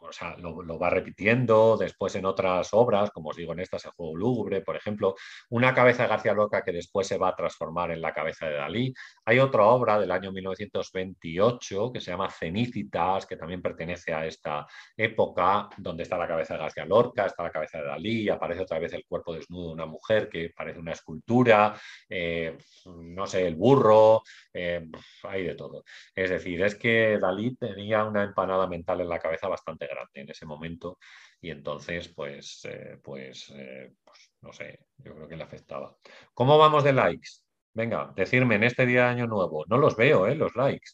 [0.08, 3.92] o sea, lo, va repitiendo después en otras obras, como os digo, en estas, El
[3.92, 5.14] juego lúgubre, por ejemplo,
[5.50, 8.56] una cabeza de García Lorca que después se va a transformar en la cabeza de
[8.56, 8.94] Dalí.
[9.24, 14.66] Hay otra obra del año 1928 que se llama Cenicitas, que también pertenece a esta
[14.96, 18.78] época, donde está la cabeza de García Lorca, está la cabeza de Dalí, aparece otra
[18.78, 21.78] vez el cuerpo desnudo de una mujer que parece una escultura,
[22.08, 24.88] eh, no sé, el burro, eh,
[25.24, 25.84] hay de todo.
[26.14, 30.30] Es decir, es que Dalí tenía una empanada mental en la cabeza bastante grande en
[30.30, 30.98] ese momento
[31.40, 35.96] y entonces pues, eh, pues, eh, pues, no sé, yo creo que le afectaba.
[36.34, 37.30] ¿Cómo vamos de likes?
[37.74, 40.34] Venga, decirme en este día de año nuevo, no los veo, ¿eh?
[40.34, 40.92] los likes.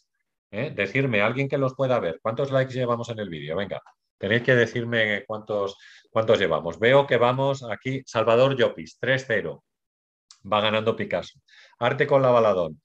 [0.51, 0.71] ¿eh?
[0.75, 3.55] Decirme, alguien que los pueda ver, ¿cuántos likes llevamos en el vídeo?
[3.55, 3.81] Venga,
[4.17, 5.77] tenéis que decirme cuántos,
[6.11, 6.79] cuántos llevamos.
[6.79, 9.63] Veo que vamos aquí, Salvador Llopis, 3-0.
[10.51, 11.39] Va ganando Picasso.
[11.79, 12.81] Arte con la baladón.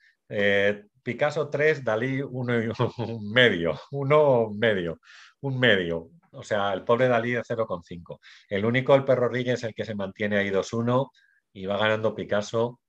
[1.02, 3.78] Picasso 3, Dalí 1 y un medio.
[3.90, 4.98] Uno medio
[5.40, 6.10] un medio.
[6.32, 8.20] O sea, el pobre Dalí de 0,5.
[8.48, 11.10] El único, el perro Ríguez, es el que se mantiene ahí 2-1
[11.52, 12.80] y va ganando Picasso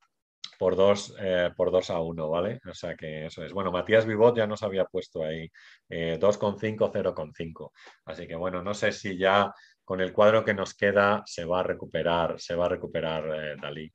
[0.59, 2.59] por 2 eh, por dos a 1, ¿vale?
[2.69, 3.51] O sea que eso es.
[3.51, 5.49] Bueno, Matías Vivot ya nos había puesto ahí
[5.89, 7.71] eh, 2,5, 0,5.
[8.05, 9.51] Así que bueno, no sé si ya
[9.83, 13.55] con el cuadro que nos queda se va a recuperar, se va a recuperar eh,
[13.59, 13.91] Dalí.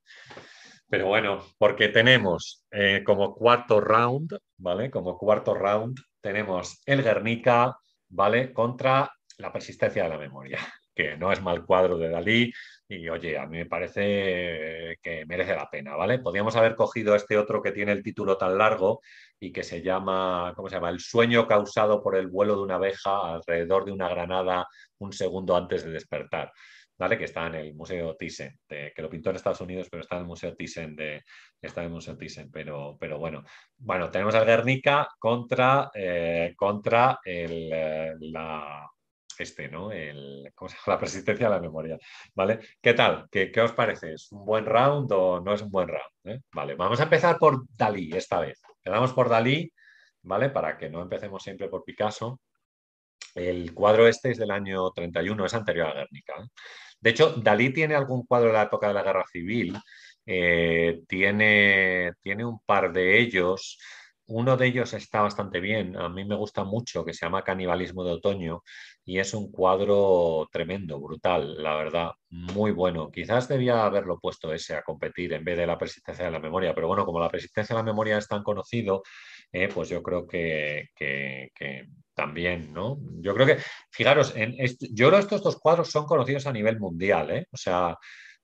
[0.88, 4.90] Pero bueno, porque tenemos eh, como cuarto round, ¿vale?
[4.90, 7.76] Como cuarto round tenemos el Guernica,
[8.08, 8.52] ¿vale?
[8.52, 10.58] Contra la persistencia de la memoria,
[10.94, 12.52] que no es mal cuadro de Dalí
[12.88, 16.20] y oye, a mí me parece que merece la pena, ¿vale?
[16.20, 19.00] Podríamos haber cogido este otro que tiene el título tan largo
[19.40, 20.90] y que se llama, ¿cómo se llama?
[20.90, 24.68] El sueño causado por el vuelo de una abeja alrededor de una granada
[24.98, 26.52] un segundo antes de despertar.
[26.98, 27.18] ¿Vale?
[27.18, 30.22] que está en el Museo Thyssen, que lo pintó en Estados Unidos, pero está en
[30.22, 31.22] el Museo Thyssen, de,
[31.60, 33.44] está en el Museo Thyssen pero, pero bueno.
[33.78, 38.88] Bueno, tenemos al Guernica contra, eh, contra el, eh, la,
[39.38, 39.90] este, ¿no?
[40.86, 41.98] La persistencia de la memoria,
[42.34, 42.60] ¿vale?
[42.80, 43.26] ¿Qué tal?
[43.30, 44.14] ¿Qué, ¿Qué, os parece?
[44.14, 46.10] ¿Es un buen round o no es un buen round?
[46.24, 46.40] Eh?
[46.52, 48.60] Vale, vamos a empezar por Dalí esta vez.
[48.82, 49.70] Empezamos por Dalí,
[50.22, 50.50] ¿vale?
[50.50, 52.40] Para que no empecemos siempre por Picasso.
[53.36, 56.34] El cuadro este es del año 31, es anterior a Guernica.
[57.00, 59.76] De hecho, Dalí tiene algún cuadro de la época de la Guerra Civil,
[60.24, 63.78] eh, tiene, tiene un par de ellos.
[64.28, 68.04] Uno de ellos está bastante bien, a mí me gusta mucho, que se llama Canibalismo
[68.04, 68.62] de Otoño
[69.04, 73.10] y es un cuadro tremendo, brutal, la verdad, muy bueno.
[73.10, 76.74] Quizás debía haberlo puesto ese a competir en vez de la persistencia de la memoria,
[76.74, 79.02] pero bueno, como la persistencia de la memoria es tan conocido,
[79.52, 80.88] eh, pues yo creo que,
[82.16, 82.98] también, ¿no?
[83.20, 83.58] Yo creo que,
[83.90, 87.46] fijaros, en yo creo que estos dos cuadros son conocidos a nivel mundial, ¿eh?
[87.52, 87.96] O sea,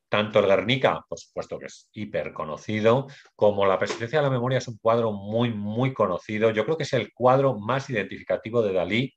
[0.08, 4.58] tanto el Guernica, por supuesto que es hiper conocido, como la persistencia de la memoria
[4.58, 6.50] es un cuadro muy, muy conocido.
[6.50, 9.14] Yo creo que es el cuadro más identificativo de Dalí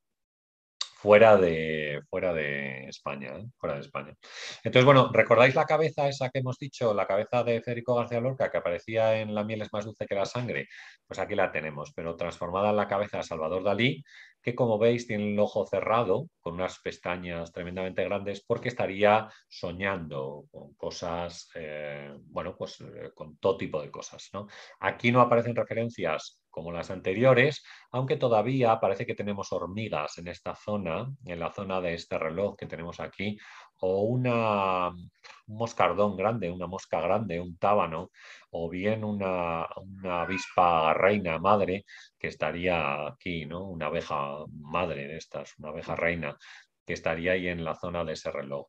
[1.05, 3.45] fuera de, fuera de España, ¿eh?
[3.59, 4.15] fuera de España.
[4.63, 8.49] Entonces, bueno, ¿recordáis la cabeza esa que hemos dicho, la cabeza de Federico García Lorca,
[8.49, 10.67] que aparecía en La miel es más dulce que la sangre?
[11.05, 14.03] Pues aquí la tenemos, pero transformada en la cabeza de Salvador Dalí,
[14.41, 20.45] que como veis tiene el ojo cerrado, con unas pestañas tremendamente grandes, porque estaría soñando
[20.51, 24.29] con cosas, eh, bueno, pues eh, con todo tipo de cosas.
[24.33, 24.47] ¿no?
[24.79, 30.55] Aquí no aparecen referencias como las anteriores, aunque todavía parece que tenemos hormigas en esta
[30.55, 33.37] zona, en la zona de este reloj que tenemos aquí,
[33.81, 35.09] o una, un
[35.47, 38.09] moscardón grande, una mosca grande, un tábano,
[38.51, 41.83] o bien una, una avispa reina madre
[42.17, 43.65] que estaría aquí, ¿no?
[43.67, 46.37] Una abeja madre de estas, una abeja reina
[46.85, 48.67] que estaría ahí en la zona de ese reloj.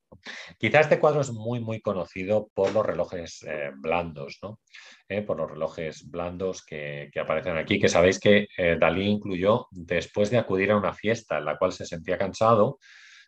[0.59, 4.61] Quizá este cuadro es muy, muy conocido por los relojes eh, blandos, ¿no?
[5.09, 10.31] Eh, por los relojes blandos que, aparecen aquí, que sabéis que eh, Dalí incluyó después
[10.31, 12.79] de acudir a una fiesta en la cual se sentía cansado,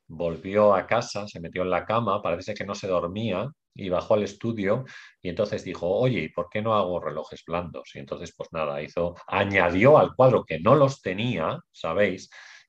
[0.08, 4.14] volvió a casa, se metió en la cama, parece que no se dormía y bajó
[4.14, 4.84] al estudio
[5.22, 7.90] y entonces dijo, oye, ¿y por qué no hago relojes blandos?
[7.94, 12.28] Y entonces, pues nada, hizo, añadió al cuadro que no los tenía, ¿sabéis?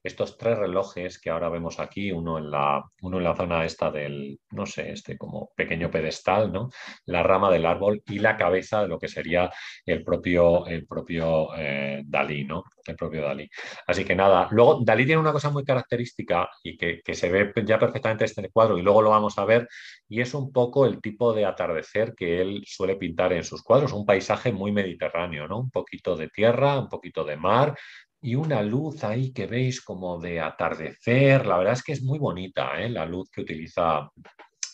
[0.10, 3.90] Estos tres relojes que ahora vemos aquí, uno en la, uno en la zona esta
[3.92, 6.70] del, no sé, este como pequeño pedestal, ¿no?
[7.06, 9.50] La rama del árbol y la cabeza de lo que sería
[9.86, 12.64] el propio, el propio eh, Dalí, ¿no?
[12.86, 13.50] El propio Dalí.
[13.88, 17.54] Así que nada, luego Dalí tiene una cosa muy característica y que, que se ve
[17.66, 19.68] ya perfectamente en este cuadro y luego lo vamos a ver,
[20.08, 23.94] y es un poco el tipo de atardecer que él suele pintar en sus cuadros,
[23.94, 25.60] un paisaje muy mediterráneo, ¿no?
[25.60, 27.76] Un poquito de tierra, un poquito de mar,
[28.22, 31.46] y una luz ahí que veis como de atardecer.
[31.46, 32.90] La verdad es que es muy bonita ¿eh?
[32.90, 34.10] la luz que utiliza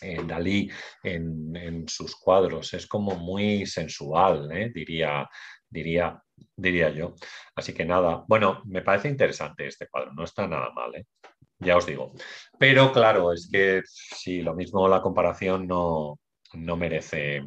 [0.02, 0.70] eh, Dalí
[1.04, 2.74] en, sus cuadros.
[2.74, 4.72] Es como muy sensual, ¿eh?
[4.74, 5.28] diría,
[5.70, 6.20] diría,
[6.56, 7.16] diría yo.
[7.56, 11.06] Así que nada, bueno, me parece interesante este cuadro, no está nada mal,
[11.60, 12.14] ya os digo.
[12.60, 16.20] Pero claro, es que sí, lo mismo la comparación no,
[16.54, 17.44] no merece.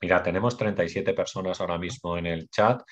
[0.00, 2.82] Mira, tenemos 37 personas ahora mismo en el chat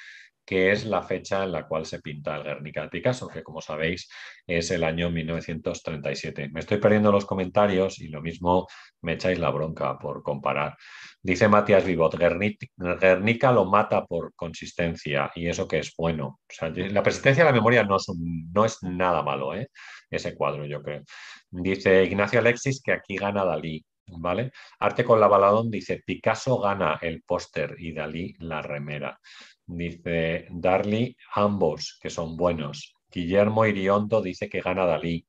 [0.44, 3.60] que es la fecha en la cual se pinta el Guernica de Picasso, que como
[3.60, 4.08] sabéis
[4.46, 6.50] es el año 1937.
[6.50, 8.66] Me estoy perdiendo los comentarios y lo mismo
[9.02, 10.76] me echáis la bronca por comparar.
[11.22, 16.40] Dice Matías Vivot, Guernica lo mata por consistencia y eso que es bueno.
[16.60, 18.06] la persistencia de la memoria no es,
[18.52, 19.68] no es nada malo, ¿eh?
[20.10, 21.02] ese cuadro yo creo.
[21.50, 23.84] Dice Ignacio Alexis que aquí gana Dalí.
[24.06, 24.52] ¿Vale?
[24.80, 29.18] Arte con la baladón dice Picasso gana el póster y Dalí la remera.
[29.66, 32.94] Dice Darly, ambos, que son buenos.
[33.10, 35.26] Guillermo Iriondo dice que gana Dalí.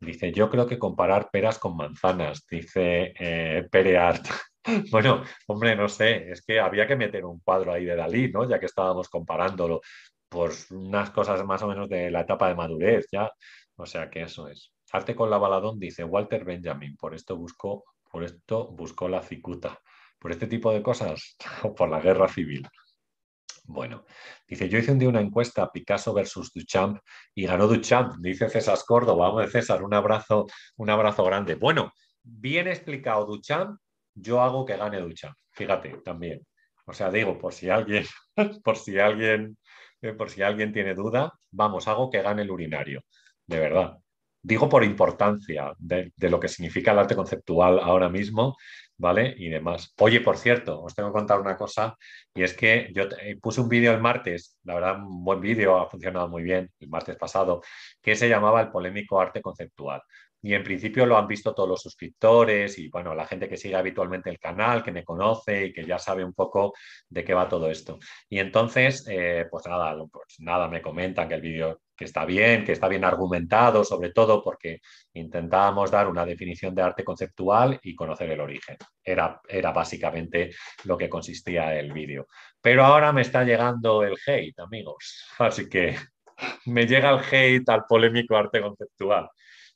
[0.00, 4.26] Dice, yo creo que comparar peras con manzanas, dice eh, Pereart.
[4.90, 8.48] bueno, hombre, no sé, es que había que meter un cuadro ahí de Dalí, ¿no?
[8.48, 9.80] Ya que estábamos comparándolo
[10.28, 13.30] por unas cosas más o menos de la etapa de madurez, ya.
[13.76, 14.72] O sea que eso es.
[14.92, 19.80] Arte con la baladón, dice Walter Benjamin, por esto buscó, por esto buscó la cicuta.
[20.20, 21.36] Por este tipo de cosas,
[21.76, 22.66] por la guerra civil.
[23.66, 24.04] Bueno,
[24.46, 26.98] dice, yo hice un día una encuesta Picasso versus Duchamp
[27.34, 29.30] y ganó Duchamp, dice César Córdoba.
[29.30, 30.46] Vamos, César, un abrazo,
[30.76, 31.54] un abrazo grande.
[31.54, 31.90] Bueno,
[32.22, 33.78] bien explicado Duchamp,
[34.14, 35.34] yo hago que gane Duchamp.
[35.50, 36.46] Fíjate, también.
[36.86, 38.04] O sea, digo, por si alguien,
[38.64, 39.56] por si alguien,
[40.02, 43.02] eh, por si alguien tiene duda, vamos, hago que gane el urinario,
[43.46, 43.98] de verdad.
[44.42, 48.56] Digo por importancia de, de lo que significa el arte conceptual ahora mismo
[48.96, 49.34] ¿vale?
[49.38, 49.92] Y demás.
[49.98, 51.96] Oye, por cierto, os tengo que contar una cosa,
[52.34, 55.78] y es que yo eh, puse un vídeo el martes, la verdad, un buen vídeo,
[55.78, 57.62] ha funcionado muy bien el martes pasado,
[58.02, 60.02] que se llamaba El polémico arte conceptual.
[60.42, 63.76] Y en principio lo han visto todos los suscriptores y bueno, la gente que sigue
[63.76, 66.74] habitualmente el canal, que me conoce y que ya sabe un poco
[67.08, 67.98] de qué va todo esto.
[68.28, 72.64] Y entonces, eh, pues nada, pues nada, me comentan que el vídeo que está bien,
[72.64, 74.80] que está bien argumentado, sobre todo porque
[75.12, 78.76] intentábamos dar una definición de arte conceptual y conocer el origen.
[79.02, 80.50] Era, era básicamente
[80.84, 82.26] lo que consistía el vídeo.
[82.60, 85.26] Pero ahora me está llegando el hate, amigos.
[85.38, 85.96] Así que
[86.66, 89.28] me llega el hate al polémico arte conceptual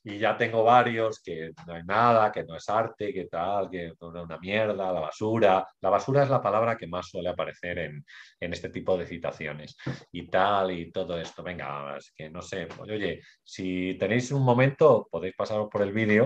[0.03, 3.87] y ya tengo varios que no hay nada, que no es arte, que tal, que
[3.87, 5.67] es una mierda, la basura.
[5.81, 8.05] La basura es la palabra que más suele aparecer en,
[8.39, 9.75] este tipo de citaciones
[10.11, 11.43] y tal y todo esto.
[11.43, 15.91] Venga, es que no sé, pues, oye, si tenéis un momento, podéis pasaros por el
[15.91, 16.25] vídeo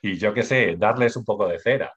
[0.00, 1.92] y yo qué sé, darles un poco de cera,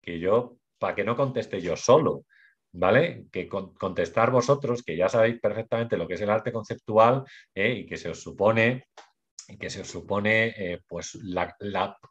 [0.00, 2.24] que yo, para que no conteste yo solo.
[2.72, 3.26] ¿vale?
[3.32, 7.24] Que contestar vosotros, que ya sabéis perfectamente lo que es el arte conceptual
[7.54, 7.72] ¿eh?
[7.72, 8.84] y que se os supone
[9.58, 11.56] que se supone eh, pues la,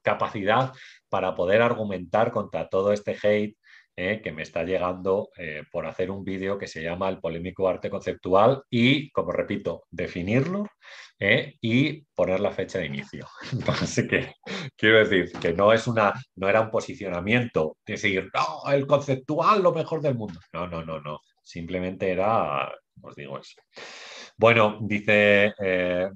[0.04, 0.74] capacidad
[1.10, 3.58] para poder argumentar contra todo este hate
[3.96, 7.68] eh, que me está llegando eh, por hacer un vídeo que se llama El polémico
[7.68, 10.68] arte conceptual y, como repito, definirlo
[11.22, 13.28] y poner la fecha de inicio.
[13.82, 14.36] Así que
[14.78, 19.74] quiero decir que no es una, no era un posicionamiento, decir, no, el conceptual lo
[19.74, 20.40] mejor del mundo.
[20.54, 21.20] No, no, no, no.
[21.44, 22.72] Simplemente era,
[23.02, 23.60] os digo eso.
[24.40, 25.54] Bueno, dice,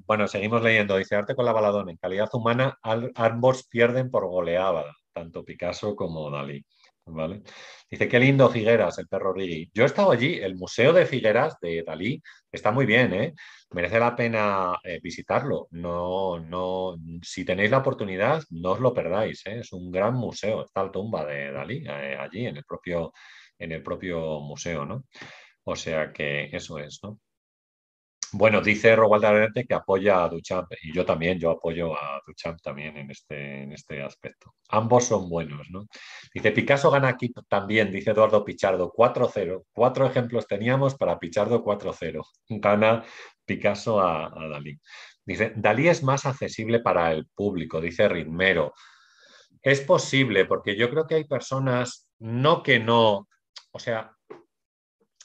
[0.06, 0.96] bueno, seguimos leyendo.
[0.96, 1.90] Dice Arte con la baladona.
[1.90, 2.78] En calidad humana,
[3.14, 6.64] ambos pierden por goleada, tanto Picasso como Dalí.
[7.06, 7.42] ¿vale?
[7.90, 9.70] Dice, qué lindo Figueras, el perro Rigi.
[9.74, 13.34] Yo he estado allí, el Museo de Figueras de Dalí está muy bien, ¿eh?
[13.72, 15.68] Merece la pena eh, visitarlo.
[15.72, 19.58] No, no, si tenéis la oportunidad, no os lo perdáis, ¿eh?
[19.60, 23.12] Es un gran museo, está la tumba de Dalí eh, allí en el propio,
[23.58, 25.04] en el propio museo, ¿no?
[25.64, 27.20] O sea que eso es, ¿no?
[28.36, 32.60] Bueno, dice Romualdo Arente que apoya a Duchamp y yo también, yo apoyo a Duchamp
[32.60, 34.56] también en este, en este aspecto.
[34.70, 35.86] Ambos son buenos, ¿no?
[36.34, 39.66] Dice Picasso gana aquí también, dice Eduardo Pichardo, 4-0.
[39.72, 42.24] Cuatro ejemplos teníamos para Pichardo 4-0.
[42.48, 43.04] Gana
[43.44, 44.80] Picasso a, a, Dalí.
[45.24, 48.74] Dice, Dalí es más accesible para el público, dice Ritmero.
[49.62, 53.28] Es posible, porque yo creo que hay personas, no que no,
[53.70, 54.10] o sea,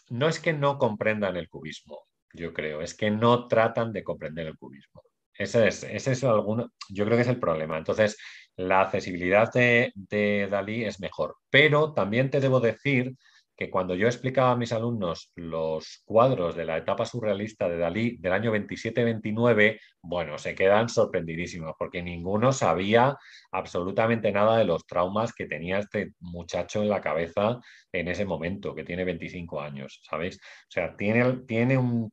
[0.09, 4.47] no es que no comprendan el cubismo, yo creo, es que no tratan de comprender
[4.47, 5.01] el cubismo.
[5.33, 7.77] Ese es, ese es alguno, yo creo que es el problema.
[7.77, 8.17] Entonces,
[8.57, 11.37] la accesibilidad de, de Dalí es mejor.
[11.49, 13.15] Pero también te debo decir
[13.59, 18.15] que cuando yo explicaba a mis alumnos los cuadros de la etapa surrealista de Dalí
[18.15, 23.17] del año 27-29, bueno, se quedan sorprendidísimos porque ninguno sabía
[23.51, 27.59] absolutamente nada de los traumas que tenía este muchacho en la cabeza
[27.91, 30.37] en ese momento, que tiene 25 años, ¿sabéis?
[30.37, 32.09] O sea, tiene, tiene, un,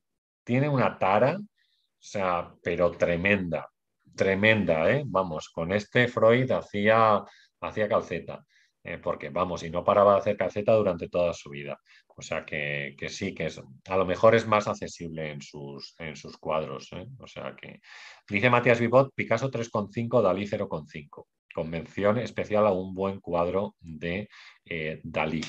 [0.47, 1.43] tiene una tara, o
[1.99, 3.69] sea, pero tremenda,
[4.15, 5.03] tremenda, ¿eh?
[5.05, 7.21] Vamos, con este Freud hacía,
[7.61, 8.45] hacía calceta.
[8.85, 11.77] Eh, porque vamos, y no paraba de hacer calceta durante toda su vida.
[12.07, 16.15] O sea que, sí, que es, a lo mejor es más accesible en sus, en
[16.15, 16.93] sus cuadros.
[16.93, 17.05] ¿eh?
[17.19, 17.81] O sea que,
[18.29, 21.27] dice Matías Vivot, Picasso 3,5, Dalí 0,5.
[21.53, 24.29] Convención especial a un buen cuadro de
[24.65, 25.41] eh, Dalí.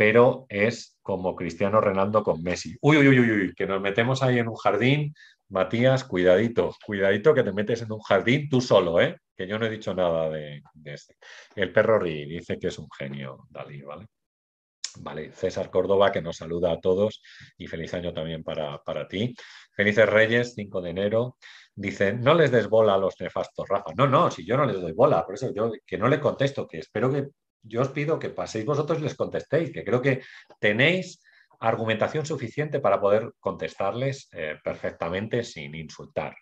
[0.00, 2.74] Pero es como Cristiano Renaldo con Messi.
[2.80, 5.12] Uy, uy, uy, uy, que nos metemos ahí en un jardín.
[5.50, 9.18] Matías, cuidadito, cuidadito que te metes en un jardín tú solo, ¿eh?
[9.36, 11.16] que yo no he dicho nada de, este.
[11.54, 14.06] El perro Ri dice que es un genio, Dalí, ¿vale?
[15.00, 17.20] Vale, César Córdoba que nos saluda a todos
[17.58, 19.34] y feliz año también para, para ti.
[19.74, 21.36] Felices Reyes, 5 de enero.
[21.74, 23.92] Dice, no les des bola a los nefastos, Rafa.
[23.94, 26.66] No, no, si yo no les doy bola, por eso yo que no le contesto,
[26.66, 27.28] que espero que
[27.62, 30.22] yo os pido que paséis vosotros y les contestéis, que creo que
[30.58, 31.20] tenéis
[31.60, 36.34] argumentación suficiente para poder contestarles eh, perfectamente sin insultar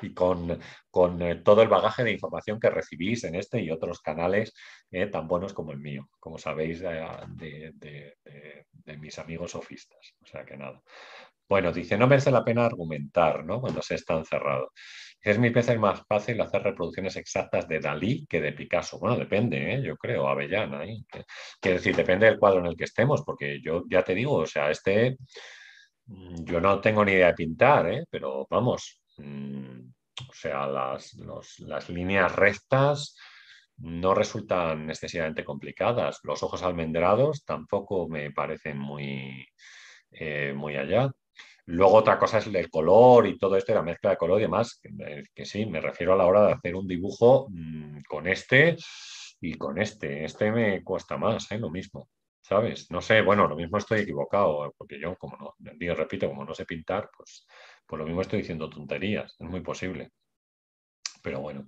[0.00, 0.58] y con,
[0.90, 4.54] con eh, todo el bagaje de información que recibís en este y otros canales
[4.90, 10.14] eh, tan buenos como el mío, como sabéis de, de, mis amigos sofistas.
[10.22, 10.80] O sea que nada.
[11.48, 13.60] Bueno, dice, no merece la pena argumentar ¿no?
[13.60, 14.72] cuando se está encerrado.
[15.20, 18.98] Es mil veces más fácil hacer reproducciones exactas de Dalí que de Picasso.
[18.98, 19.82] Bueno, depende, ¿eh?
[19.82, 20.84] yo creo, Avellana.
[20.84, 20.98] ¿eh?
[21.60, 24.46] Quiero decir, depende del cuadro en el que estemos, porque yo ya te digo, o
[24.46, 25.16] sea, este,
[26.06, 28.04] mm, yo no tengo ni idea de pintar, ¿eh?
[28.10, 29.80] pero vamos, mm,
[30.28, 31.14] o sea, las,
[31.60, 33.16] las líneas rectas
[33.78, 36.20] no resultan excesivamente complicadas.
[36.22, 39.46] Los ojos almendrados tampoco me parecen muy,
[40.12, 41.10] eh, muy allá.
[41.66, 44.80] Luego otra cosa es el color y todo esto, la mezcla de color y demás,
[45.34, 48.76] que, sí, me refiero a la hora de hacer un dibujo mm, con este
[49.40, 50.24] y con este.
[50.24, 51.58] Este me cuesta más, ¿eh?
[51.58, 52.08] lo mismo,
[52.42, 52.90] ¿sabes?
[52.90, 56.54] No sé, bueno, lo mismo estoy equivocado, porque yo, como no, digo, repito, como no
[56.54, 57.46] sé pintar, pues,
[57.86, 60.10] pues lo mismo estoy diciendo tonterías, es muy posible.
[61.24, 61.66] Pero bueno,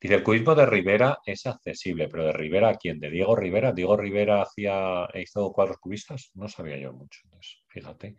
[0.00, 2.98] dice, el cubismo de Rivera es accesible, pero de Rivera, ¿a quién?
[2.98, 3.72] ¿De Diego Rivera?
[3.72, 6.32] ¿Diego Rivera hacía, hizo cuadros cubistas?
[6.34, 8.16] No sabía yo mucho, entonces, fíjate.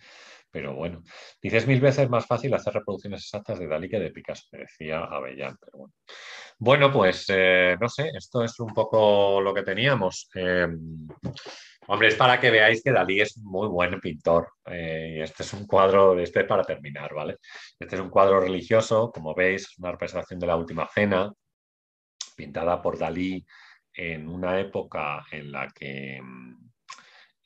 [0.51, 1.03] Pero bueno,
[1.41, 5.03] dice, es mil veces más fácil hacer reproducciones exactas de Dalí que de Picasso, decía
[5.03, 5.93] Avellán, pero bueno.
[6.59, 10.29] Bueno, pues eh, no sé, esto es un poco lo que teníamos.
[10.33, 11.07] Em,
[11.89, 14.49] Hombre, es para que veáis que Dalí es muy buen pintor.
[14.65, 17.37] Eh, este es un cuadro, este para terminar, ¿vale?
[17.79, 21.31] Este es un cuadro religioso, como veis, una representación de la Última Cena,
[22.35, 23.45] pintada por Dalí
[23.93, 26.17] en una época en la que,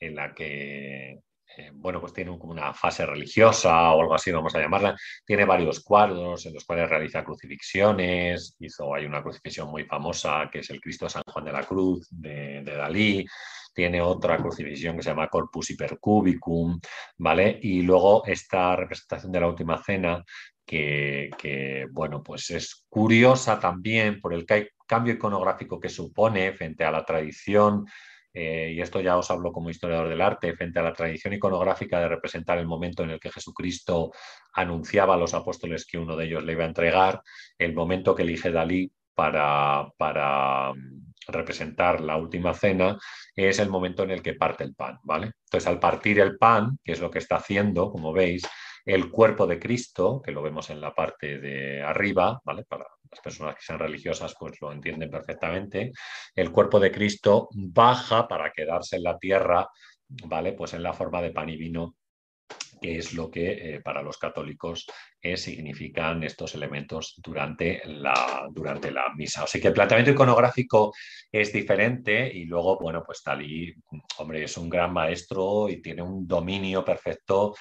[0.00, 1.20] en la que
[1.56, 4.96] eh, bueno, pues tiene como una fase religiosa o algo así, vamos a llamarla.
[5.24, 8.56] Tiene varios cuadros en los cuales realiza crucifixiones.
[8.58, 12.08] Hizo, hay una crucifixión muy famosa que es el Cristo San Juan de la Cruz
[12.10, 13.26] de, de Dalí
[13.74, 16.80] tiene otra crucifixión que se llama Corpus Hypercubicum,
[17.18, 17.58] ¿vale?
[17.62, 20.22] Y luego esta representación de la Última Cena,
[20.64, 24.46] que, bueno, pues es curiosa también por el
[24.86, 27.86] cambio iconográfico que supone frente a la tradición
[28.34, 32.08] y esto ya os hablo como historiador del arte, frente a la tradición iconográfica de
[32.08, 34.12] representar el momento en el que Jesucristo
[34.54, 37.22] anunciaba a los apóstoles que uno de ellos le iba a entregar,
[37.58, 42.98] el momento que elige Dalí para, para mm, representar la última cena
[43.36, 45.32] es el momento en el que parte el pan, ¿vale?
[45.44, 48.42] Entonces, al partir el pan, que es lo que está haciendo, como veis,
[48.84, 52.64] el cuerpo de Cristo, que lo vemos en la parte de arriba, ¿vale?
[52.64, 55.92] Para las personas que sean religiosas, pues lo entienden perfectamente.
[56.34, 59.68] El cuerpo de Cristo baja para quedarse en la tierra,
[60.08, 60.52] ¿vale?
[60.52, 61.96] Pues en la forma de pan y vino
[62.80, 64.86] que es lo que eh, para los católicos
[65.20, 69.44] eh, significan estos elementos durante la, durante la misa.
[69.44, 70.92] Así que el planteamiento iconográfico
[71.30, 73.72] es diferente y luego, bueno, pues Talí,
[74.18, 77.54] hombre, es un gran maestro y tiene un dominio perfecto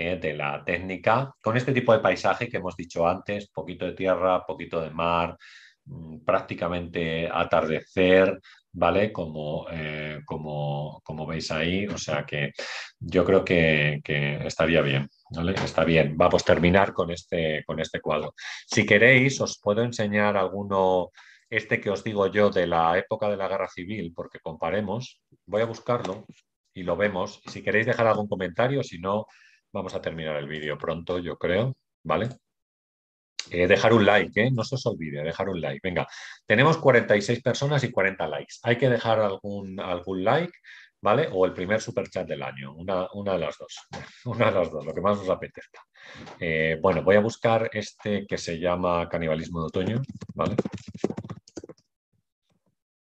[0.00, 3.94] eh, de la técnica, con este tipo de paisaje que hemos dicho antes, poquito de
[3.94, 5.36] tierra, poquito de mar,
[5.86, 8.38] mm, prácticamente atardecer,
[8.70, 9.12] ¿vale?
[9.12, 12.52] Como, eh, como, como, veis ahí, o sea que
[13.00, 14.00] yo creo que,
[14.46, 15.54] estaría bien, ¿vale?
[15.54, 16.16] Está bien.
[16.16, 18.34] Vamos a terminar con este, con este cuadro.
[18.66, 21.10] Si queréis, os puedo enseñar alguno,
[21.50, 25.20] este que os digo yo de la época de la Guerra Civil, porque comparemos.
[25.46, 26.24] Voy a buscarlo
[26.72, 27.42] y lo vemos.
[27.48, 29.26] Si queréis dejar algún comentario, si no,
[29.78, 32.30] Vamos a terminar el vídeo pronto, yo creo, ¿vale?
[33.48, 34.50] Eh, dejar un like, ¿eh?
[34.50, 35.78] no se os olvide, dejar un like.
[35.80, 36.04] Venga,
[36.44, 38.54] tenemos 46 personas y 40 likes.
[38.64, 40.52] Hay que dejar algún, algún like,
[41.00, 41.28] ¿vale?
[41.32, 43.78] O el primer super chat del año, una, una, de las dos,
[44.24, 45.80] una de las dos, lo que más os apetezca.
[46.40, 50.02] Eh, bueno, voy a buscar este que se llama Canibalismo de Otoño,
[50.34, 50.56] ¿vale?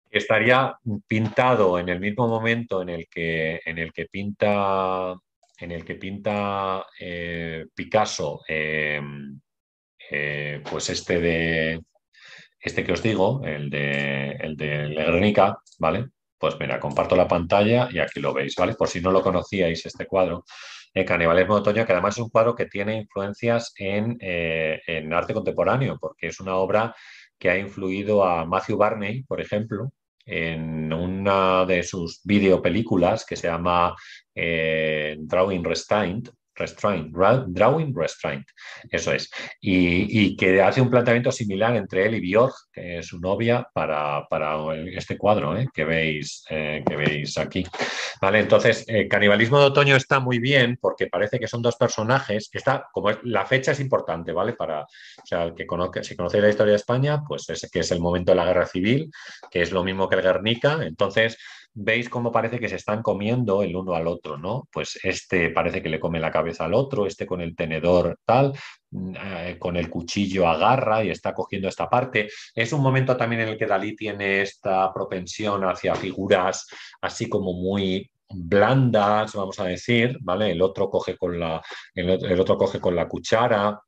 [0.09, 5.16] Estaría pintado en el mismo momento en el que, en el que pinta
[5.61, 9.40] en el que pinta eh, Picasso, em,
[10.11, 11.80] eh, pues este de
[12.61, 16.08] este que os digo, el de, el de Guernica, ¿vale?
[16.38, 18.74] Pues mira, comparto la pantalla y aquí lo veis, ¿vale?
[18.74, 20.44] Por si no lo conocíais, este cuadro,
[20.94, 25.12] el Canibalismo de Otoño, que además es un cuadro que tiene influencias en, eh, en
[25.12, 26.94] arte contemporáneo, porque es una obra
[27.38, 29.92] que ha influido a Matthew Barney, por ejemplo,
[30.31, 33.97] en una de sus videopelículas que se llama
[34.33, 36.28] eh, Drawing Restraint,
[36.61, 38.46] Restraint, Drawing Restraint,
[38.90, 39.30] eso es.
[39.61, 44.26] Y, que hace un planteamiento similar entre él y Björk, que es su novia, para,
[44.94, 45.66] este cuadro ¿eh?
[45.72, 47.64] que, veis, eh, que veis aquí.
[48.20, 52.50] Vale, entonces, el Canibalismo de Otoño está muy bien porque parece que son dos personajes,
[52.52, 54.52] está, como la fecha es importante, ¿vale?
[54.52, 54.86] Para,
[55.30, 58.32] el que conozca, si conocéis la historia de España, pues es que es el momento
[58.32, 59.11] de la guerra civil,
[59.50, 61.38] que es lo mismo que el Guernica, entonces
[61.75, 64.68] veis cómo parece que se están comiendo el uno al otro, ¿no?
[64.73, 68.53] Pues este parece que le come la cabeza al otro, este con el tenedor tal,
[68.91, 72.29] mm, eh, con el cuchillo agarra y está cogiendo esta parte.
[72.55, 76.66] Es un momento también en el que Dalí tiene esta propensión hacia figuras
[77.01, 80.53] así como muy blandas, vamos a decir, ¿vale?
[80.53, 81.61] El otro coge con la,
[81.95, 83.81] el otro coge con la cuchara,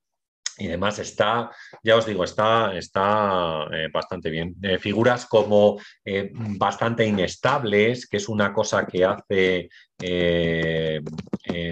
[0.59, 1.51] y demás está,
[1.83, 4.55] ya os digo, está, está eh, bastante bien.
[4.63, 9.69] Eh, figuras como eh, bastante inestables, que es una cosa que hace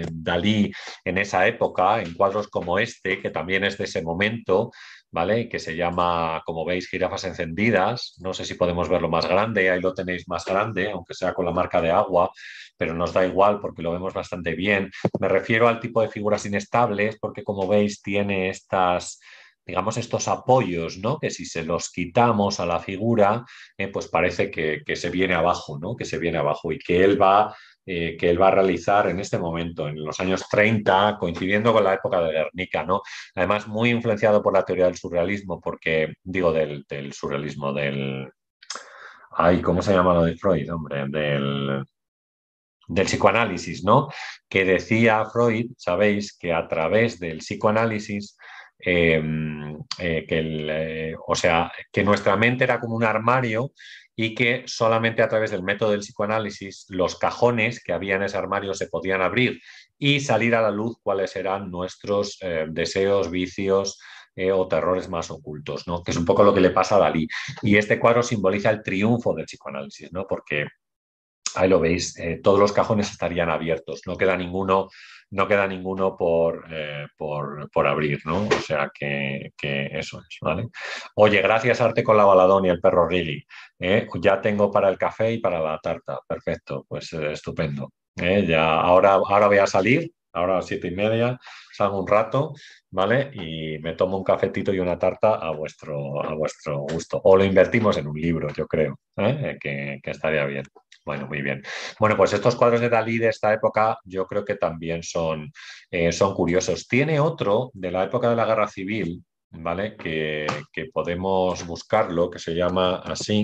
[0.09, 0.71] Dalí
[1.03, 4.71] en esa época, en cuadros como este, que también es de ese momento,
[5.11, 5.49] ¿vale?
[5.49, 8.15] Que se llama, como veis, jirafas encendidas.
[8.19, 11.45] No sé si podemos verlo más grande, ahí lo tenéis más grande, aunque sea con
[11.45, 12.31] la marca de agua,
[12.77, 14.89] pero nos da igual porque lo vemos bastante bien.
[15.19, 19.19] Me refiero al tipo de figuras inestables porque, como veis, tiene estas
[19.65, 21.19] digamos, estos apoyos, ¿no?
[21.19, 23.45] Que si se los quitamos a la figura,
[23.77, 25.95] eh, pues parece que, se viene abajo, ¿no?
[25.95, 29.19] Que se viene abajo y que él va eh, que él va a realizar en
[29.19, 33.01] este momento, en los años 30, coincidiendo con la época de Guernica, ¿no?
[33.33, 38.29] Además, muy influenciado por la teoría del surrealismo, porque, digo, del, surrealismo, del...
[39.31, 41.05] Ay, ¿cómo se llama lo de Freud, hombre?
[41.07, 41.83] Del,
[42.87, 44.09] del psicoanálisis, ¿no?
[44.47, 48.37] Que decía Freud, sabéis, que a través del psicoanálisis
[48.83, 53.71] em, eh, que o sea, que nuestra mente era como un armario
[54.15, 58.37] y que solamente a través del método del psicoanálisis los cajones que había en ese
[58.37, 59.59] armario se podían abrir
[59.97, 63.99] y salir a la luz cuáles eran nuestros eh, deseos, vicios
[64.35, 66.03] eh, o terrores más ocultos, ¿no?
[66.03, 67.27] que es un poco lo que le pasa a Dalí.
[67.61, 70.25] Y este cuadro simboliza el triunfo del psicoanálisis, ¿no?
[70.27, 70.67] porque
[71.55, 74.89] ahí lo veis, eh, todos los cajones estarían abiertos, no queda ninguno
[75.33, 78.47] no queda ninguno por, eh, por, abrir, ¿no?
[78.47, 80.67] O sea que, eso es, ¿vale?
[81.15, 83.41] Oye, gracias Arte con la baladón y el perro Rili.
[83.79, 84.07] ¿eh?
[84.19, 86.19] Ya tengo para el café y para la tarta.
[86.27, 87.93] Perfecto, pues estupendo.
[88.13, 91.39] Ya, ahora, ahora voy a salir ahora a las siete y media,
[91.73, 92.53] salgo un rato,
[92.89, 93.31] ¿vale?
[93.33, 97.19] Y me tomo un cafetito y una tarta a vuestro, a vuestro gusto.
[97.23, 99.57] O lo invertimos en un libro, yo creo, ¿eh?
[99.59, 100.63] que, estaría bien.
[101.03, 101.63] Bueno, muy bien.
[101.99, 105.51] Bueno, pues estos cuadros de Dalí de esta época yo creo que también son,
[105.89, 106.87] eh, son curiosos.
[106.87, 109.95] Tiene otro de la época de la Guerra Civil, ¿vale?
[109.97, 113.43] Que, que podemos buscarlo, que se llama así,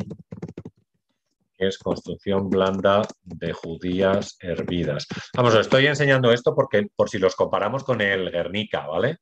[1.58, 5.08] es construcción blanda de judías hervidas.
[5.36, 9.18] Vamos, os estoy enseñando esto porque por si los comparamos con el Guernica, ¿vale?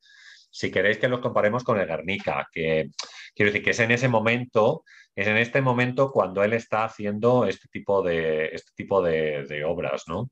[0.56, 2.88] Si queréis que los comparemos con el Guernica, que
[3.36, 7.46] quiero decir que es en ese momento, es en este momento cuando él está haciendo
[7.46, 10.20] este tipo de, este tipo de, obras, ¿no?
[10.22, 10.30] O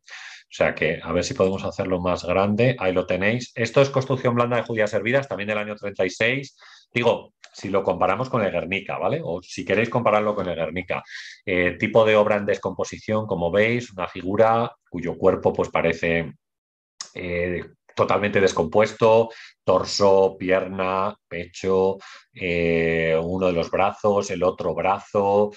[0.49, 2.78] sea que a ver si podemos hacerlo más grande.
[2.80, 3.51] Ahí lo tenéis.
[3.53, 6.57] Esto es construcción blanda de judías hervidas, también del año 36.
[6.93, 9.19] Digo, si lo comparamos con el Guernica, ¿vale?
[9.21, 11.03] O si queréis compararlo con el Guernica.
[11.45, 16.32] Eh, tipo de obra en descomposición, como veis, una figura cuyo cuerpo pues parece
[17.13, 17.61] eh,
[17.95, 19.29] totalmente descompuesto,
[19.63, 21.97] torso, pierna, pecho,
[22.33, 25.51] eh, uno de los brazos, el otro brazo,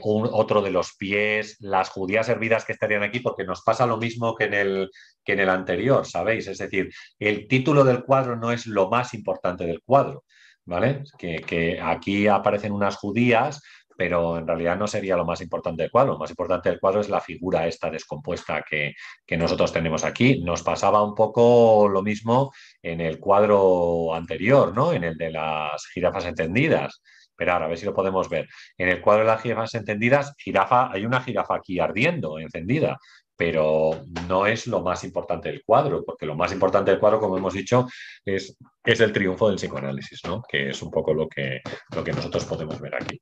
[0.00, 4.34] otro de los pies, las judías hervidas que estarían aquí, porque nos pasa lo mismo
[4.34, 4.90] que en, el,
[5.24, 6.46] que en el anterior, ¿sabéis?
[6.48, 10.24] Es decir, el título del cuadro no es lo más importante del cuadro.
[10.68, 11.02] ¿vale?
[11.18, 13.62] Que, aquí aparecen unas judías,
[13.98, 16.12] pero en realidad no sería lo más importante del cuadro.
[16.12, 18.94] Lo más importante del cuadro es la figura esta descompuesta que,
[19.36, 20.40] nosotros tenemos aquí.
[20.40, 24.92] Nos pasaba un poco lo mismo en el cuadro anterior, ¿no?
[24.92, 27.02] En el de las jirafas entendidas.
[27.38, 28.48] Ahora, a ver si lo podemos ver.
[28.76, 32.98] En el cuadro de las jirafas entendidas, jirafa, hay una jirafa aquí ardiendo, encendida
[33.36, 37.38] pero no es lo más importante del cuadro, porque lo más importante del cuadro, como
[37.38, 37.86] hemos dicho,
[38.24, 40.42] es, es el triunfo del psicoanálisis, ¿no?
[40.42, 41.60] que es un poco lo que,
[41.94, 43.20] lo que nosotros podemos ver aquí.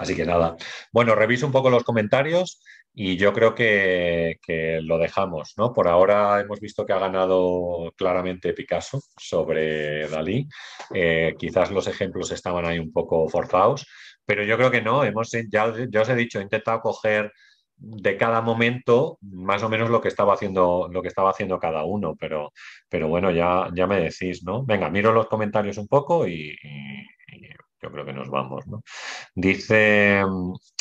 [0.00, 0.56] Así que nada,
[0.92, 2.62] bueno, reviso un poco los comentarios
[2.94, 4.38] y yo creo que,
[4.82, 5.74] lo dejamos, ¿no?
[5.74, 10.48] Por ahora hemos visto que ha ganado claramente Picasso sobre Dalí.
[10.94, 13.86] Eh, quizás los ejemplos estaban ahí un poco forzados,
[14.24, 15.04] pero yo creo que no.
[15.04, 17.30] Hemos, ya, ya os he dicho, he intentado coger
[17.76, 21.84] de cada momento más o menos lo que estaba haciendo, lo que estaba haciendo cada
[21.84, 22.52] uno, pero,
[22.88, 24.64] pero bueno, ya, ya me decís, ¿no?
[24.64, 26.56] Venga, miro los comentarios un poco y,
[27.82, 28.82] yo creo que nos vamos, ¿no?
[29.34, 30.22] Dice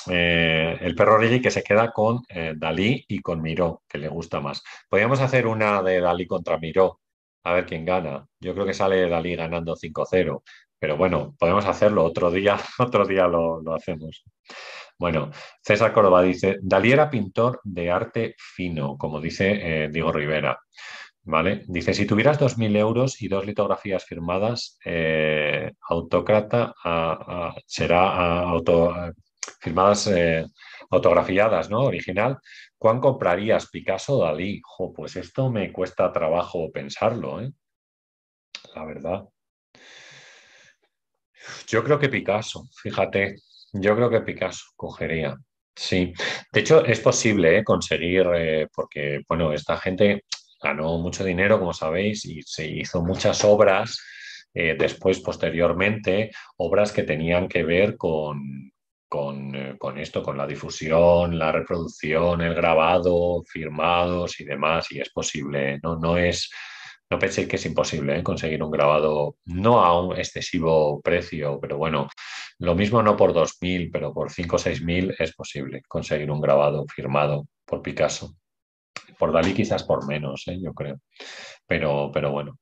[0.10, 4.08] eh, el perro Rigi que se queda con eh, Dalí y con Miró, que le
[4.08, 4.64] gusta más.
[4.90, 7.00] Podríamos hacer una de Dalí contra Miró,
[7.44, 8.26] a ver quién gana.
[8.40, 10.44] Yo creo que sale Dalí ganando 5-0,
[10.78, 14.24] pero bueno, podemos hacerlo otro día, otro día lo, lo hacemos.
[14.98, 15.32] Bueno,
[15.64, 20.60] César Córdoba dice, Dalí era pintor de arte fino, como dice eh, Diego Rivera.
[21.24, 21.64] ¿Vale?
[21.68, 26.74] Dice, si tuvieras 2.000 euros y dos litografías firmadas, eh, autócrata
[27.68, 28.94] será auto,
[29.60, 30.46] firmadas eh,
[30.90, 31.82] autografiadas, ¿no?
[31.82, 32.38] Original.
[32.78, 34.62] ¿Cuán comprarías Picasso o Dalí?
[34.96, 37.52] pues esto me cuesta trabajo pensarlo, ¿eh?
[38.76, 39.26] La verdad.
[41.68, 43.36] Yo creo que Picasso, fíjate,
[43.74, 45.36] yo creo que Picasso cogería.
[45.76, 46.14] Sí,
[46.52, 47.64] de hecho es posible ¿eh?
[47.64, 48.26] conseguir,
[48.74, 50.26] porque bueno, esta gente
[50.62, 54.00] ganó mucho dinero, como sabéis, y se hizo muchas obras
[54.54, 58.72] eh, después, posteriormente, obras que tenían que ver con,
[59.08, 65.10] con, con, esto, con la difusión, la reproducción, el grabado, firmados y demás, y es
[65.10, 66.50] posible, no, no es
[67.10, 68.24] no penséis que es imposible ¿eh?
[68.24, 72.08] conseguir un grabado, no a un excesivo precio, pero bueno,
[72.60, 76.86] lo mismo no por 2.000, pero por 5 o 6.000 es posible conseguir un grabado
[76.88, 78.36] firmado por Picasso.
[79.18, 80.60] Por Dalí quizás por menos, ¿eh?
[80.62, 81.00] yo creo.
[81.68, 82.58] Pero, pero bueno.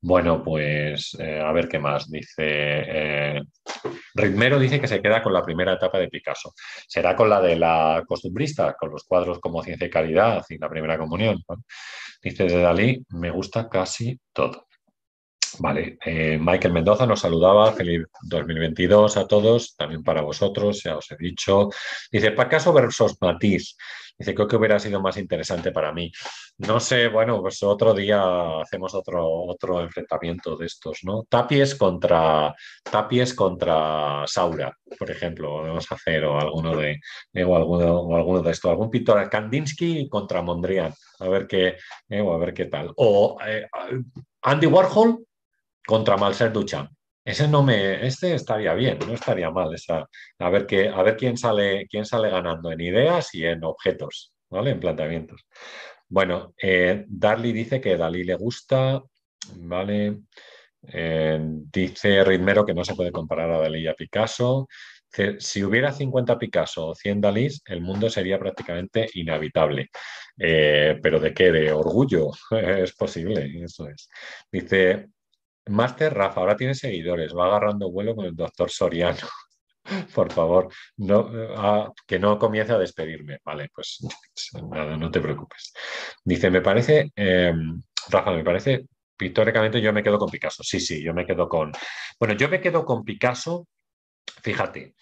[0.00, 2.10] Bueno, pues eh, a ver qué más.
[2.10, 3.40] Dice
[4.14, 6.52] Ritmero dice que se queda con la primera etapa de Picasso.
[6.86, 10.68] Será con la de la costumbrista, con los cuadros como Ciencia y Calidad y la
[10.68, 11.42] primera comunión.
[12.22, 14.66] Dice de Dalí, me gusta casi todo.
[15.58, 21.10] Vale, eh, Michael Mendoza nos saludaba, feliz 2022 a todos, también para vosotros, ya os
[21.12, 21.68] he dicho.
[22.10, 23.76] Dice, Picasso versus Matisse.
[24.16, 26.12] Dice, creo que hubiera sido más interesante para mí.
[26.58, 31.24] No sé, bueno, pues otro día hacemos otro, otro enfrentamiento de estos, ¿no?
[31.28, 37.00] Tapies contra, Tapies contra Saura, por ejemplo, vamos a hacer, o alguno de,
[37.44, 41.76] o alguno, o alguno de estos, algún pintor, Kandinsky contra Mondrian, a ver qué,
[42.08, 42.92] eh, a ver qué tal.
[42.96, 43.66] O eh,
[44.42, 45.26] Andy Warhol
[45.84, 46.90] contra Marcel Duchamp.
[47.24, 49.74] Ese no me, este estaría bien, no estaría mal.
[49.74, 50.06] Esa,
[50.38, 54.32] a ver qué, a ver quién sale, quién sale ganando en ideas y en objetos,
[54.50, 54.72] ¿vale?
[54.72, 55.46] En planteamientos.
[56.08, 59.02] Bueno, eh, dice que Dalí le gusta,
[59.56, 60.18] ¿vale?
[60.86, 61.38] Eh,
[61.72, 64.68] dice Ritmero que no se puede comparar a Dalí y a Picasso.
[65.38, 69.88] Si hubiera 50 Picasso o 100 Dalís, el mundo sería prácticamente inhabitable.
[70.38, 71.52] Eh, ¿Pero de qué?
[71.52, 72.30] ¿De orgullo?
[72.50, 74.08] es posible, eso es.
[74.50, 75.08] Dice,
[75.66, 79.26] Master Rafa, ahora tiene seguidores, va agarrando vuelo con el doctor Soriano.
[80.14, 83.38] Por favor, no, ah, que no comience a despedirme.
[83.44, 83.98] Vale, pues
[84.70, 85.72] nada, no te preocupes.
[86.24, 88.86] Dice, me parece, em, Rafa, me parece,
[89.16, 90.62] pictóricamente yo me quedo con Picasso.
[90.62, 91.72] Sí, sí, yo me quedo con...
[92.18, 93.68] Bueno, yo me quedo con Picasso,
[94.42, 94.94] fíjate,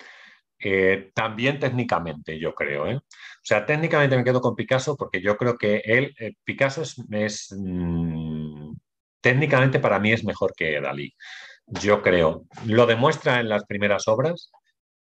[0.64, 2.86] eh, también técnicamente, yo creo.
[2.86, 2.96] ¿eh?
[2.96, 3.00] O
[3.42, 8.41] sea, técnicamente me quedo con Picasso porque yo creo que él, eh, Picasso es, mm,
[9.22, 11.14] técnicamente para mí es mejor que Dalí.
[11.66, 12.44] Yo creo.
[12.66, 14.50] Lo demuestra en las primeras obras,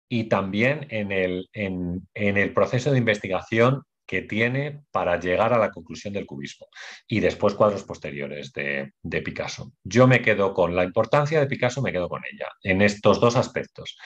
[0.09, 5.71] y también en el, en, el proceso de investigación que tiene para llegar a la
[5.71, 6.67] conclusión del cubismo
[7.07, 9.73] y después cuadros posteriores de, Picasso.
[9.85, 13.37] Yo me quedo con la importancia de Picasso, me quedo con ella en estos dos
[13.37, 13.99] aspectos.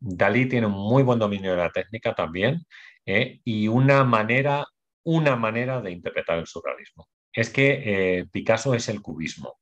[0.00, 2.66] Dalí tiene un muy buen dominio de la técnica también
[3.06, 4.66] eh, y una manera,
[5.04, 7.06] una manera de interpretar el surrealismo.
[7.34, 7.82] Es que
[8.20, 9.58] eh, Picasso es el cubismo.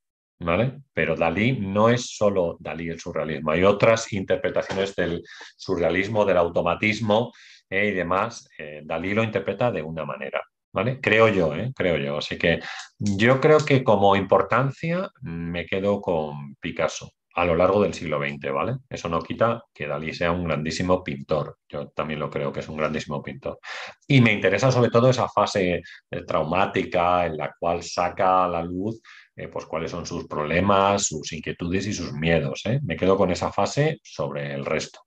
[0.93, 5.23] Pero Dalí no es solo Dalí el surrealismo, hay otras interpretaciones del
[5.57, 7.33] surrealismo, del automatismo
[7.71, 8.49] eh, y demás.
[8.59, 10.43] Eh, Dalí lo interpreta de una manera,
[10.73, 11.01] ¿vale?
[11.01, 11.53] Creo yo.
[11.75, 12.19] Creo yo.
[12.19, 12.61] Así que
[12.99, 18.53] yo creo que como importancia me quedo con Picasso a lo largo del siglo XX,
[18.53, 18.77] ¿vale?
[18.89, 21.59] Eso no quita que Dalí sea un grandísimo pintor.
[21.69, 23.59] Yo también lo creo que es un grandísimo pintor.
[24.07, 25.83] Y me interesa sobre todo esa fase
[26.27, 29.01] traumática en la cual saca a la luz
[29.35, 32.63] eh, pues cuáles son sus problemas, sus inquietudes y sus miedos.
[32.67, 32.81] ¿eh?
[32.83, 35.01] Me quedo con esa fase sobre el resto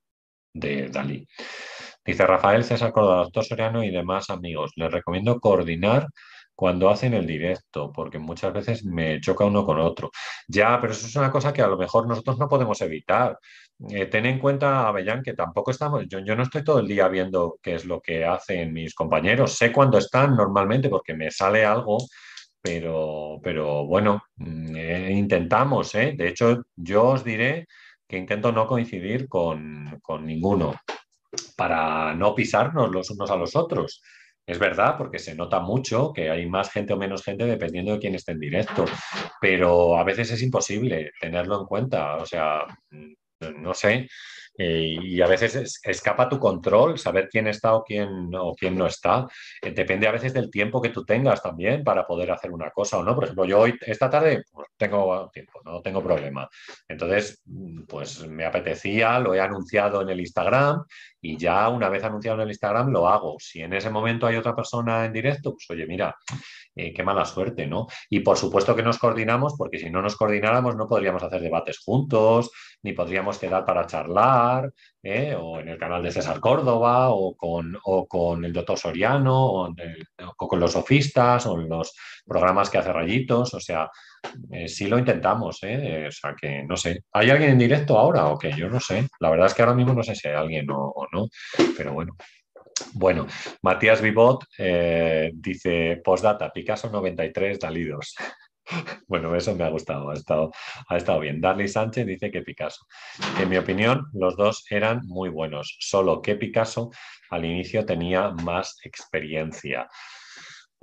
[0.52, 1.26] de Dalí.
[2.04, 6.08] Dice Rafael César Córdoba, doctor Soriano y demás amigos, les recomiendo coordinar
[6.56, 10.10] cuando hacen el directo, porque muchas veces me choca uno con otro.
[10.48, 13.38] Ya, pero eso es una cosa que a lo mejor nosotros no podemos evitar.
[13.90, 17.58] Eh, ten en cuenta, Avellán, que tampoco estamos, yo, no estoy todo el día viendo
[17.62, 19.54] qué es lo que hacen mis compañeros.
[19.54, 21.98] Sé cuándo están normalmente porque me sale algo
[22.66, 26.14] pero, pero bueno, mm, eh, intentamos, ¿eh?
[26.16, 27.66] De hecho, yo os diré
[28.08, 30.74] que intento no coincidir con, ninguno
[31.56, 34.02] para no pisarnos los unos a los otros.
[34.46, 37.98] Es verdad, porque se nota mucho que hay más gente o menos gente dependiendo de
[37.98, 38.84] quién esté en directo,
[39.40, 42.16] pero a veces es imposible tenerlo en cuenta.
[42.16, 43.12] O sea, mm,
[43.60, 44.08] no sé,
[44.58, 48.86] eh, y a veces escapa tu control saber quién está o quién, o quién no
[48.86, 49.26] está.
[49.62, 52.98] Eh, depende a veces del tiempo que tú tengas también para poder hacer una cosa
[52.98, 53.14] o no.
[53.14, 56.48] Por ejemplo, yo hoy, esta tarde, pues, tengo tiempo, no tengo problema.
[56.88, 60.84] Entonces, mm, pues me apetecía, lo he anunciado en el Instagram
[61.26, 63.36] y ya una vez anunciado en el Instagram lo hago.
[63.38, 66.16] Si en ese momento hay otra persona en directo, pues oye, mira,
[66.74, 67.86] eh, qué mala suerte, ¿no?
[68.08, 71.78] Y por supuesto que nos coordinamos, porque si no nos coordináramos no podríamos hacer debates
[71.78, 72.50] juntos,
[72.82, 74.72] ni podríamos quedar para charlar,
[75.02, 75.34] ¿eh?
[75.36, 77.76] o en el canal de César Córdoba, o con,
[78.08, 79.74] con el doctor Soriano, o,
[80.36, 83.90] con los sofistas, o en los programas que hace Rayitos, o sea,
[84.50, 87.02] eh, sí lo intentamos, o sea que no sé.
[87.12, 88.52] ¿Hay alguien en directo ahora o qué?
[88.52, 89.06] Yo no sé.
[89.20, 91.28] La verdad es que ahora mismo no sé si hay alguien o no,
[91.76, 92.16] pero bueno.
[92.92, 93.26] Bueno,
[93.62, 97.88] Matías Vivot eh, dice, postdata, Picasso 93, Dalí
[99.08, 100.52] Bueno, eso me ha gustado, ha estado,
[100.88, 101.40] ha estado bien.
[101.40, 102.86] Darly Sánchez dice que Picasso.
[103.40, 106.90] En mi opinión, los dos eran muy buenos, solo que Picasso
[107.30, 109.88] al inicio tenía más experiencia.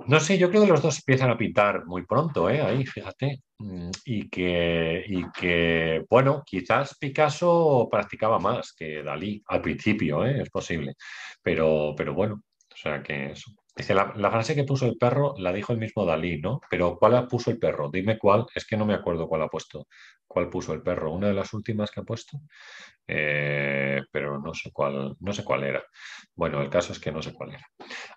[0.06, 2.60] No sé, yo creo que los dos empiezan a pintar muy pronto, ¿eh?
[2.60, 3.40] ahí, fíjate.
[3.58, 10.42] Mm, y que, y que, bueno, quizás Picasso practicaba más que Dalí al principio, ¿eh?
[10.42, 10.94] es posible.
[11.42, 12.42] Pero, pero bueno,
[12.72, 13.50] o sea que eso.
[13.76, 16.60] Dice, la, frase que puso el perro la dijo el mismo Dalí, ¿no?
[16.70, 17.90] Pero ¿cuál puso el perro?
[17.90, 19.88] Dime cuál, es que no me acuerdo cuál ha puesto.
[20.26, 21.12] ¿Cuál puso el perro?
[21.12, 22.38] ¿Una de las últimas que ha puesto?
[23.06, 25.82] Eh, pero no sé cuál, no sé cuál era.
[26.36, 27.66] Bueno, el caso es que no sé cuál era.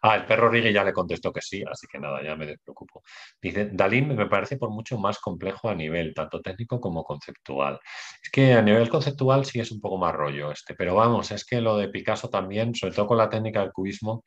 [0.02, 3.04] Ah, el perro Rigue ya le contestó que sí, así que nada, ya me despreocupo.
[3.42, 7.80] Dice, Dalí me parece por mucho más complejo a nivel tanto técnico como conceptual.
[8.22, 11.46] Es que a nivel conceptual sí es un poco más rollo este, pero vamos, es
[11.46, 14.24] que lo de Picasso también, sobre todo con la técnica del cubismo,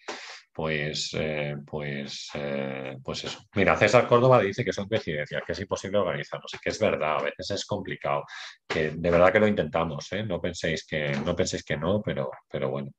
[0.60, 3.38] pues, eh, pues, eh, pues eso.
[3.54, 7.16] Mira, César Córdoba dice que son coincidencias, que es imposible organizarnos, y que es verdad,
[7.16, 8.24] a veces es complicado,
[8.68, 10.22] que de verdad que lo intentamos, ¿eh?
[10.22, 12.90] no penséis que no, penséis que no pero, pero bueno.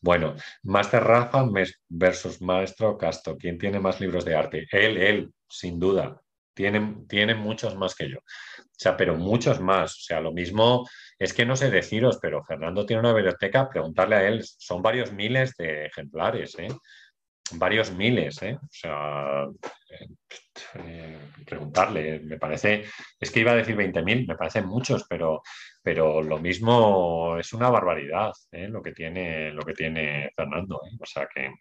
[0.00, 1.44] Bueno, Master Rafa
[1.90, 4.66] versus Maestro Casto, ¿quién tiene más libros de arte?
[4.72, 6.18] Él, él, sin duda,
[6.54, 8.18] tiene, tiene muchos más que yo.
[8.18, 9.96] O sea, pero muchos más.
[9.96, 10.88] O sea, lo mismo
[11.18, 15.12] es que no sé deciros, pero Fernando tiene una biblioteca, preguntarle a él, son varios
[15.12, 16.68] miles de ejemplares, ¿eh?
[17.52, 18.56] varios miles, ¿eh?
[18.60, 19.46] O sea,
[20.74, 22.84] eh, preguntarle, me parece,
[23.20, 25.42] es que iba a decir 20.000, me parecen muchos, pero,
[25.82, 28.68] pero lo mismo es una barbaridad ¿eh?
[28.68, 31.52] lo, que tiene, lo que tiene Fernando, o sea que,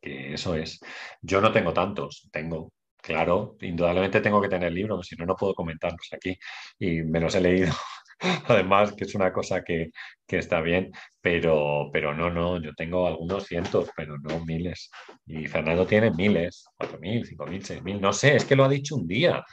[0.00, 0.80] que eso es.
[1.20, 2.72] Yo no tengo tantos, tengo,
[3.02, 6.38] Claro, indudablemente tengo que tener libros, si no, no puedo comentarlos aquí.
[6.78, 7.72] Y me los he leído
[8.48, 9.90] Además, que es una cosa que,
[10.28, 10.90] está bien,
[11.20, 14.90] pero, pero no, no, yo tengo algunos cientos, pero no miles.
[15.26, 18.64] Y Fernando tiene miles, cuatro mil, cinco mil, seis mil, no sé, es que lo
[18.64, 19.44] ha dicho un día,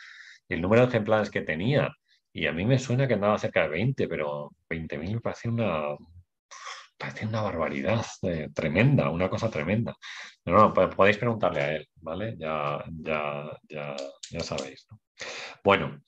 [0.50, 1.90] el número de ejemplares que tenía.
[2.34, 5.96] Y a mí me suena que andaba cerca de 20, pero 20.000 me parece una,
[7.00, 9.96] parece una barbaridad eh, tremenda, una cosa tremenda.
[10.46, 12.36] No, no, podéis preguntarle a él, ¿vale?
[12.38, 13.96] Ya, ya, ya,
[14.30, 14.86] ya sabéis.
[15.64, 16.02] Bueno,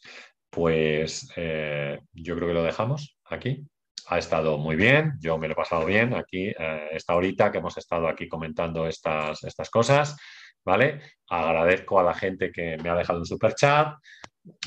[0.50, 3.66] pues eh, yo creo que lo dejamos aquí.
[4.08, 7.60] Ha estado muy bien, yo me lo he pasado bien aquí, eh, esta horita que
[7.60, 10.18] hemos estado aquí comentando estas, estas cosas,
[10.66, 11.00] ¿vale?
[11.30, 13.96] Agradezco a la gente que me ha dejado un super chat,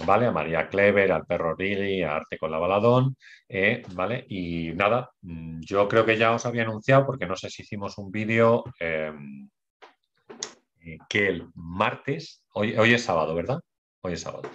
[0.07, 0.27] ¿vale?
[0.27, 3.17] A María Clever, al perro Rigi, a Arte con la Baladón,
[3.49, 4.25] eh, ¿vale?
[4.29, 7.99] Y nada, mm, yo creo que ya os había anunciado, porque no sé si hicimos
[7.99, 9.49] un vídeo em,
[11.09, 13.61] que el martes, hoy, hoy es sábado, ¿verdad?
[14.03, 14.51] Hoy es sábado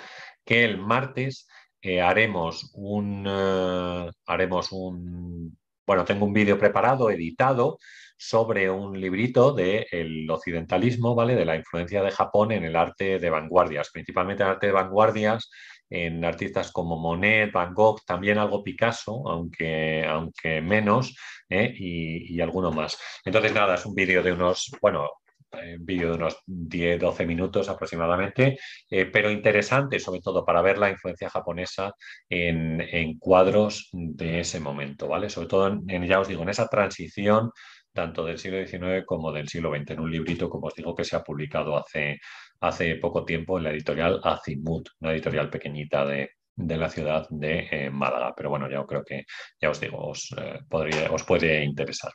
[0.50, 1.48] que el martes
[1.80, 5.56] eh, haremos un, eh, haremos un,
[5.86, 7.78] bueno, tengo un vídeo preparado, editado,
[8.20, 11.36] sobre un librito del occidentalismo, ¿vale?
[11.36, 14.74] De la influencia de Japón en el arte de vanguardias, principalmente en el arte de
[14.74, 15.50] vanguardias,
[15.90, 21.16] en artistas como Monet, Van Gogh, también algo Picasso, aunque, aunque menos,
[21.50, 21.74] ¿eh?
[21.74, 23.00] y, y, alguno más.
[23.24, 25.10] Entonces, nada, es un vídeo de unos, bueno,
[25.52, 28.58] un vídeo de unos 10-12 minutos aproximadamente,
[28.90, 31.94] eh, pero interesante sobre todo para ver la influencia japonesa
[32.30, 35.30] en, cuadros de ese momento, ¿vale?
[35.30, 37.52] Sobre todo, en, ya os digo, en esa transición
[38.00, 41.04] tanto del siglo XIX como del siglo XX, en un librito, como os digo, que
[41.04, 42.18] se ha publicado hace,
[42.62, 47.90] hace poco tiempo en la editorial Azimut, una editorial pequeñita de, la ciudad de eh,
[47.90, 48.34] Málaga.
[48.38, 49.26] Pero bueno, ya creo que,
[49.60, 52.14] ya os digo, os, eh, podría, os puede interesar.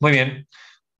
[0.00, 0.46] Muy bien,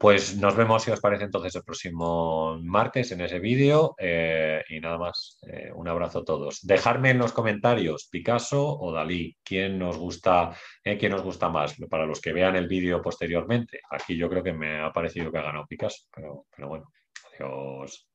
[0.03, 3.95] pues nos vemos, si os parece, entonces el próximo martes en ese vídeo.
[3.99, 6.59] Eh, y nada más, eh, un abrazo a todos.
[6.63, 11.77] Dejarme en los comentarios Picasso o Dalí, quién nos gusta, eh, quién nos gusta más,
[11.89, 13.81] para los que vean el vídeo posteriormente.
[13.93, 16.91] Aquí yo creo que me ha parecido que ha ganado Picasso, pero bueno,
[17.33, 18.12] adiós.